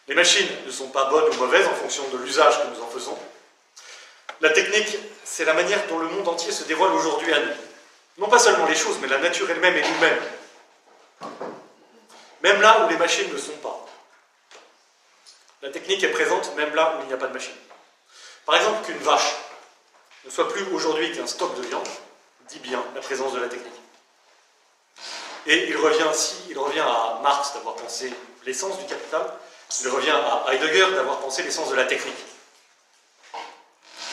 Les 0.07 0.14
machines 0.14 0.49
ne 0.66 0.71
sont 0.71 0.90
pas 0.90 1.07
bonnes 1.07 1.35
ou 1.35 1.38
mauvaises 1.38 1.66
en 1.66 1.75
fonction 1.75 2.07
de 2.11 2.18
l'usage 2.18 2.62
que 2.62 2.68
nous 2.68 2.83
en 2.83 2.88
faisons, 2.88 3.18
la 4.40 4.51
technique, 4.51 4.97
c'est 5.31 5.45
la 5.45 5.53
manière 5.53 5.87
dont 5.88 5.99
le 5.99 6.09
monde 6.09 6.27
entier 6.27 6.51
se 6.51 6.64
dévoile 6.64 6.93
aujourd'hui 6.93 7.33
à 7.33 7.41
nous. 7.41 7.53
Non 8.17 8.29
pas 8.29 8.38
seulement 8.38 8.67
les 8.67 8.75
choses, 8.75 8.99
mais 9.01 9.09
la 9.09 9.19
nature 9.19 9.49
elle-même 9.51 9.77
et 9.77 9.83
nous-mêmes. 9.83 10.23
Même 12.43 12.61
là 12.62 12.85
où 12.85 12.88
les 12.88 12.97
machines 12.97 13.31
ne 13.33 13.38
sont 13.38 13.57
pas. 13.59 13.87
La 15.62 15.71
technique 15.71 16.03
est 16.03 16.11
présente 16.11 16.57
même 16.57 16.75
là 16.75 16.97
où 16.97 17.03
il 17.03 17.09
n'y 17.09 17.12
a 17.12 17.19
pas 17.19 17.27
de 17.27 17.35
machine. 17.35 17.55
Par 18.47 18.57
exemple, 18.57 18.87
qu'une 18.87 18.99
vache 18.99 19.35
ne 20.25 20.31
soit 20.31 20.49
plus 20.49 20.64
aujourd'hui 20.73 21.12
qu'un 21.12 21.27
stock 21.27 21.55
de 21.57 21.62
viande, 21.62 21.88
dit 22.49 22.59
bien 22.61 22.83
la 22.95 23.01
présence 23.01 23.35
de 23.35 23.41
la 23.41 23.49
technique. 23.49 23.73
Et 25.47 25.69
il 25.69 25.77
revient, 25.77 26.11
si, 26.14 26.37
il 26.49 26.59
revient 26.59 26.81
à 26.81 27.21
Marx 27.23 27.53
d'avoir 27.55 27.77
pensé 27.77 28.12
l'essence 28.45 28.79
du 28.79 28.87
capital, 28.87 29.35
il 29.83 29.88
revient 29.88 30.11
à 30.11 30.53
Heidegger 30.53 30.93
d'avoir 30.95 31.19
pensé 31.19 31.43
l'essence 31.43 31.69
de 31.69 31.77
la 31.77 31.85
technique. 31.85 32.17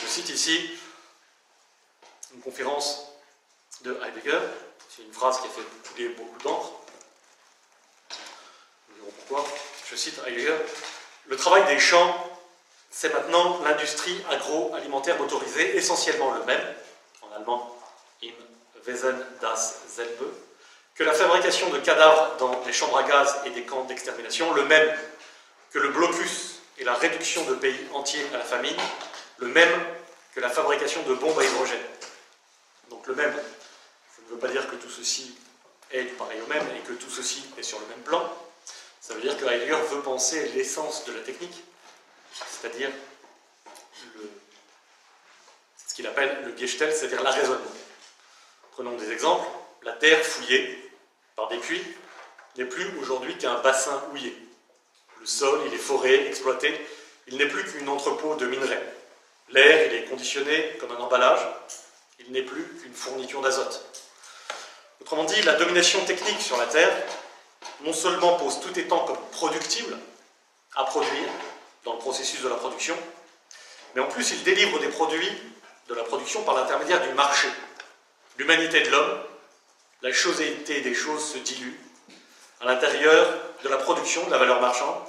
Je 0.02 0.06
cite 0.06 0.28
ici 0.28 0.70
une 2.36 2.42
conférence 2.42 3.08
de 3.82 3.98
Heidegger. 4.04 4.38
C'est 4.88 5.02
une 5.02 5.12
phrase 5.12 5.40
qui 5.40 5.46
a 5.46 5.50
fait 5.50 5.88
couler 5.88 6.08
beaucoup 6.10 6.38
d'encre. 6.42 6.72
Nous 8.88 8.96
verrons 8.96 9.12
pourquoi. 9.26 9.44
Je 9.90 9.96
cite 9.96 10.20
Heidegger. 10.26 10.56
Le 11.26 11.36
travail 11.36 11.64
des 11.66 11.80
champs, 11.80 12.14
c'est 12.90 13.12
maintenant 13.12 13.60
l'industrie 13.64 14.22
agroalimentaire 14.30 15.18
motorisée, 15.18 15.76
essentiellement 15.76 16.32
le 16.32 16.44
même, 16.44 16.74
en 17.22 17.34
allemand 17.34 17.76
im 18.22 18.32
Wesen 18.86 19.16
das 19.40 19.82
selbe, 19.88 20.32
que 20.94 21.04
la 21.04 21.12
fabrication 21.12 21.68
de 21.70 21.78
cadavres 21.78 22.36
dans 22.38 22.60
des 22.62 22.72
chambres 22.72 22.98
à 22.98 23.02
gaz 23.02 23.40
et 23.44 23.50
des 23.50 23.62
camps 23.62 23.84
d'extermination, 23.84 24.52
le 24.54 24.64
même 24.64 24.96
que 25.72 25.78
le 25.78 25.88
blocus 25.88 26.60
et 26.78 26.84
la 26.84 26.94
réduction 26.94 27.44
de 27.46 27.54
pays 27.54 27.86
entiers 27.92 28.24
à 28.32 28.38
la 28.38 28.44
famine, 28.44 28.76
le 29.38 29.48
même 29.48 29.84
que 30.34 30.40
la 30.40 30.48
fabrication 30.48 31.02
de 31.02 31.14
bombes 31.14 31.38
à 31.38 31.44
hydrogène. 31.44 31.80
Donc 32.90 33.06
le 33.06 33.14
même. 33.14 33.34
Ça 33.34 34.22
ne 34.26 34.34
veut 34.34 34.38
pas 34.38 34.48
dire 34.48 34.68
que 34.68 34.76
tout 34.76 34.90
ceci 34.90 35.36
est 35.90 36.04
pareil 36.16 36.40
au 36.40 36.46
même 36.46 36.66
et 36.76 36.80
que 36.80 36.92
tout 36.92 37.10
ceci 37.10 37.44
est 37.58 37.62
sur 37.62 37.78
le 37.80 37.86
même 37.86 38.02
plan. 38.02 38.32
Ça 39.00 39.14
veut 39.14 39.20
dire 39.20 39.36
que 39.36 39.44
Heidegger 39.44 39.78
veut 39.90 40.02
penser 40.02 40.48
l'essence 40.48 41.04
de 41.04 41.12
la 41.12 41.20
technique, 41.20 41.62
c'est-à-dire 42.32 42.90
ce 45.86 45.94
qu'il 45.94 46.06
appelle 46.06 46.44
le 46.44 46.56
Gestalt, 46.56 46.92
c'est-à-dire 46.92 47.22
la 47.22 47.30
raisonnement. 47.30 47.70
Prenons 48.72 48.96
des 48.96 49.10
exemples. 49.12 49.46
La 49.82 49.92
terre 49.92 50.24
fouillée 50.24 50.90
par 51.36 51.48
des 51.48 51.58
puits 51.58 51.82
n'est 52.56 52.64
plus 52.64 52.98
aujourd'hui 52.98 53.38
qu'un 53.38 53.60
bassin 53.60 54.02
houillé. 54.10 54.36
Le 55.20 55.26
sol, 55.26 55.60
il 55.66 55.74
est 55.74 55.78
foré, 55.78 56.26
exploité, 56.26 56.74
il 57.28 57.36
n'est 57.36 57.48
plus 57.48 57.64
qu'un 57.64 57.86
entrepôt 57.86 58.34
de 58.34 58.46
minerais. 58.46 58.82
L'air, 59.50 59.86
il 59.86 59.94
est 59.94 60.04
conditionné 60.06 60.76
comme 60.80 60.90
un 60.90 60.98
emballage, 60.98 61.40
il 62.18 62.32
n'est 62.32 62.42
plus 62.42 62.64
qu'une 62.80 62.94
fourniture 62.94 63.40
d'azote. 63.40 63.84
Autrement 65.00 65.24
dit, 65.24 65.40
la 65.42 65.54
domination 65.54 66.04
technique 66.04 66.40
sur 66.40 66.56
la 66.56 66.66
Terre 66.66 66.90
non 67.82 67.92
seulement 67.92 68.36
pose 68.36 68.60
tout 68.60 68.78
étant 68.78 69.04
comme 69.04 69.20
productible 69.32 69.98
à 70.76 70.84
produire 70.84 71.28
dans 71.84 71.94
le 71.94 71.98
processus 71.98 72.42
de 72.42 72.48
la 72.48 72.56
production, 72.56 72.96
mais 73.94 74.00
en 74.00 74.08
plus 74.08 74.30
il 74.32 74.42
délivre 74.42 74.78
des 74.78 74.88
produits 74.88 75.32
de 75.88 75.94
la 75.94 76.04
production 76.04 76.42
par 76.42 76.54
l'intermédiaire 76.54 77.06
du 77.06 77.12
marché. 77.14 77.48
L'humanité 78.38 78.80
de 78.82 78.90
l'homme 78.90 79.20
la 80.02 80.12
chosité 80.12 80.82
des 80.82 80.94
choses 80.94 81.32
se 81.32 81.38
dilue 81.38 81.74
à 82.60 82.66
l'intérieur 82.66 83.26
de 83.64 83.68
la 83.68 83.78
production 83.78 84.24
de 84.26 84.30
la 84.30 84.38
valeur 84.38 84.60
marchande 84.60 85.02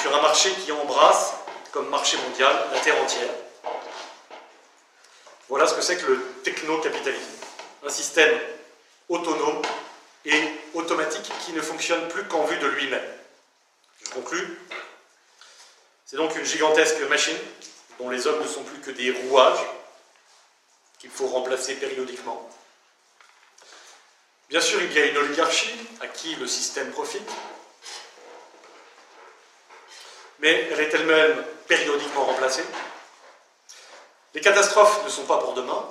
sur 0.00 0.16
un 0.16 0.22
marché 0.22 0.50
qui 0.64 0.70
embrasse, 0.72 1.34
comme 1.72 1.88
marché 1.88 2.16
mondial, 2.18 2.54
la 2.72 2.80
Terre 2.80 3.00
entière. 3.02 3.28
Voilà 5.50 5.66
ce 5.66 5.74
que 5.74 5.82
c'est 5.82 5.96
que 5.96 6.06
le 6.06 6.22
techno-capitalisme. 6.44 7.32
Un 7.84 7.90
système 7.90 8.38
autonome 9.08 9.60
et 10.24 10.40
automatique 10.74 11.28
qui 11.44 11.52
ne 11.52 11.60
fonctionne 11.60 12.06
plus 12.08 12.24
qu'en 12.28 12.44
vue 12.44 12.58
de 12.58 12.68
lui-même. 12.68 13.04
Je 14.04 14.10
conclus. 14.10 14.58
C'est 16.06 16.16
donc 16.16 16.36
une 16.36 16.44
gigantesque 16.44 17.00
machine 17.08 17.36
dont 17.98 18.10
les 18.10 18.28
hommes 18.28 18.40
ne 18.40 18.46
sont 18.46 18.62
plus 18.62 18.78
que 18.78 18.92
des 18.92 19.10
rouages 19.10 19.66
qu'il 21.00 21.10
faut 21.10 21.26
remplacer 21.26 21.74
périodiquement. 21.74 22.48
Bien 24.50 24.60
sûr, 24.60 24.80
il 24.80 24.92
y 24.92 24.98
a 25.00 25.06
une 25.06 25.18
oligarchie 25.18 25.74
à 26.00 26.06
qui 26.06 26.36
le 26.36 26.46
système 26.46 26.92
profite, 26.92 27.28
mais 30.38 30.68
elle 30.70 30.80
est 30.80 30.94
elle-même 30.94 31.44
périodiquement 31.66 32.24
remplacée. 32.24 32.64
Les 34.34 34.40
catastrophes 34.40 35.04
ne 35.04 35.10
sont 35.10 35.24
pas 35.24 35.38
pour 35.38 35.54
demain, 35.54 35.84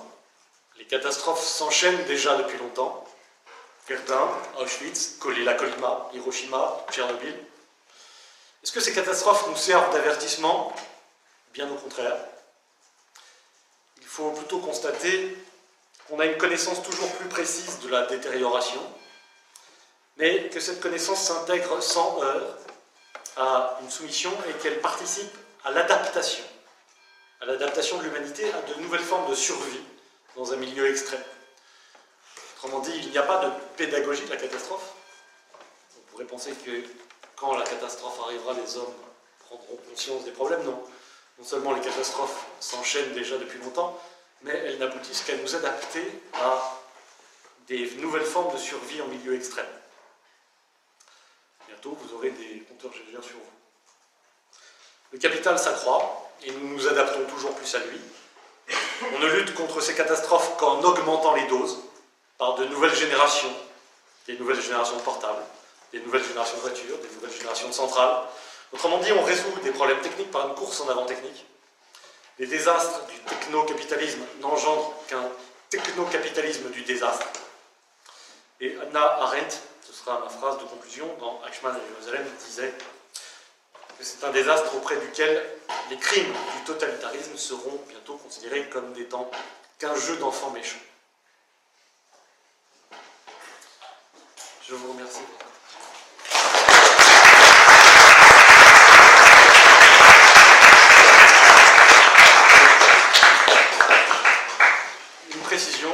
les 0.78 0.86
catastrophes 0.86 1.44
s'enchaînent 1.44 2.06
déjà 2.06 2.38
depuis 2.38 2.58
longtemps. 2.58 3.06
Verdun, 3.88 4.30
Auschwitz, 4.60 5.18
la 5.44 5.56
Colima, 5.56 6.10
Hiroshima, 6.14 6.86
Tchernobyl. 6.92 7.36
Est-ce 8.64 8.72
que 8.72 8.80
ces 8.80 8.94
catastrophes 8.94 9.48
nous 9.48 9.56
servent 9.56 9.92
d'avertissement? 9.92 10.74
Bien 11.54 11.70
au 11.70 11.76
contraire. 11.76 12.16
Il 13.98 14.06
faut 14.06 14.32
plutôt 14.32 14.60
constater 14.60 15.38
qu'on 16.08 16.20
a 16.20 16.26
une 16.26 16.38
connaissance 16.38 16.82
toujours 16.84 17.12
plus 17.16 17.28
précise 17.28 17.80
de 17.80 17.90
la 17.90 18.06
détérioration, 18.06 18.82
mais 20.18 20.50
que 20.50 20.60
cette 20.60 20.82
connaissance 20.82 21.22
s'intègre 21.22 21.82
sans 21.82 22.22
heurts 22.22 22.58
à 23.38 23.78
une 23.82 23.90
soumission 23.90 24.32
et 24.50 24.54
qu'elle 24.62 24.82
participe 24.82 25.32
à 25.64 25.72
l'adaptation, 25.72 26.44
à 27.42 27.46
l'adaptation 27.46 27.98
de 27.98 28.04
l'humanité 28.04 28.52
à 28.52 28.62
de 28.62 28.82
nouvelles 28.82 29.02
formes 29.02 29.30
de 29.30 29.36
survie 29.36 29.82
dans 30.36 30.54
un 30.54 30.58
milieu 30.58 30.90
extrême. 30.90 31.24
Autrement 32.56 32.80
dit, 32.80 32.92
il 32.98 33.12
n'y 33.12 33.18
a 33.18 33.24
pas 33.24 33.46
de 33.46 33.52
pédagogie 33.78 34.26
de 34.26 34.30
la 34.30 34.38
catastrophe. 34.38 34.94
On 35.98 36.12
pourrait 36.12 36.26
penser 36.26 36.52
que 36.52 36.84
quand 37.36 37.58
la 37.58 37.64
catastrophe 37.64 38.20
arrivera, 38.26 38.54
les 38.54 38.78
hommes 38.78 38.94
prendront 39.40 39.78
conscience 39.90 40.26
des 40.26 40.32
problèmes. 40.32 40.64
Non. 40.64 40.84
Non 41.38 41.46
seulement 41.46 41.74
les 41.74 41.82
catastrophes 41.82 42.46
s'enchaînent 42.60 43.14
déjà 43.14 43.38
depuis 43.38 43.60
longtemps, 43.60 43.98
mais 44.42 44.52
elles 44.52 44.78
n'aboutissent 44.78 45.22
qu'à 45.22 45.38
nous 45.38 45.56
adapter 45.56 46.06
à 46.34 46.78
des 47.68 47.90
nouvelles 47.92 48.26
formes 48.26 48.54
de 48.54 48.58
survie 48.58 49.02
en 49.02 49.08
milieu 49.08 49.36
extrême. 49.36 49.66
Bientôt, 51.68 51.98
vous 52.02 52.16
aurez 52.16 52.32
des 52.32 52.60
compteurs 52.68 52.92
GGR 52.92 53.24
sur 53.24 53.38
vous. 53.38 54.60
Le 55.14 55.18
capital 55.18 55.58
s'accroît 55.58 56.29
et 56.44 56.52
nous 56.52 56.76
nous 56.76 56.88
adaptons 56.88 57.26
toujours 57.26 57.56
plus 57.56 57.74
à 57.76 57.80
lui. 57.80 58.00
On 59.16 59.20
ne 59.20 59.28
lutte 59.28 59.54
contre 59.56 59.82
ces 59.82 59.96
catastrophes 59.96 60.58
qu'en 60.58 60.82
augmentant 60.84 61.36
les 61.36 61.48
doses 61.48 61.80
par 62.38 62.56
de 62.56 62.66
nouvelles 62.66 62.96
générations, 62.96 63.54
des 64.28 64.38
nouvelles 64.38 64.62
générations 64.62 64.98
de 64.98 65.02
portables, 65.02 65.42
des 65.92 66.00
nouvelles 66.00 66.24
générations 66.24 66.58
de 66.58 66.62
voitures, 66.62 66.98
des 66.98 67.16
nouvelles 67.16 67.36
générations 67.36 67.68
de 67.68 67.74
centrales. 67.74 68.24
Autrement 68.72 69.00
dit, 69.00 69.12
on 69.12 69.24
résout 69.24 69.52
des 69.64 69.72
problèmes 69.72 70.00
techniques 70.02 70.32
par 70.32 70.48
une 70.48 70.56
course 70.56 70.82
en 70.82 70.90
avant 70.90 71.06
technique. 71.06 71.46
Les 72.38 72.46
désastres 72.46 73.06
du 73.08 73.20
techno-capitalisme 73.20 74.22
n'engendrent 74.40 74.94
qu'un 75.08 75.28
techno-capitalisme 75.70 76.70
du 76.70 76.84
désastre. 76.84 77.26
Et 78.62 78.78
Anna 78.82 79.02
Arendt, 79.22 79.58
ce 79.82 79.94
sera 79.94 80.20
ma 80.20 80.30
phrase 80.30 80.60
de 80.60 80.64
conclusion, 80.64 81.08
dans 81.20 81.42
Eichmann 81.48 81.76
et 81.76 81.94
Jérusalem, 81.94 82.26
disait 82.46 82.74
c'est 84.02 84.24
un 84.24 84.32
désastre 84.32 84.76
auprès 84.76 84.98
duquel 84.98 85.44
les 85.90 85.98
crimes 85.98 86.34
du 86.58 86.64
totalitarisme 86.66 87.36
seront 87.36 87.82
bientôt 87.90 88.16
considérés 88.16 88.70
comme 88.70 88.94
n'étant 88.94 89.30
qu'un 89.78 89.96
jeu 89.96 90.16
d'enfants 90.18 90.52
méchants. 90.52 90.78
Je 94.68 94.76
vous 94.76 94.94
remercie. 94.94 95.20
Une 105.34 105.42
précision. 105.42 105.90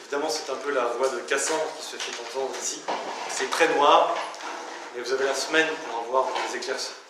Évidemment, 0.00 0.28
c'est 0.28 0.50
un 0.50 0.56
peu 0.56 0.72
la 0.72 0.84
voix 0.84 1.08
de 1.08 1.20
Cassandre 1.20 1.62
qui 1.78 1.86
se 1.86 1.96
fait 1.96 2.12
entendre 2.20 2.50
ici. 2.60 2.82
C'est 3.30 3.48
très 3.50 3.68
noir, 3.68 4.14
mais 4.94 5.02
vous 5.02 5.12
avez 5.12 5.24
la 5.24 5.34
semaine 5.34 5.68
pour 5.86 5.97
avoir 6.08 6.26
des 6.50 6.56
éclaircissements 6.56 7.07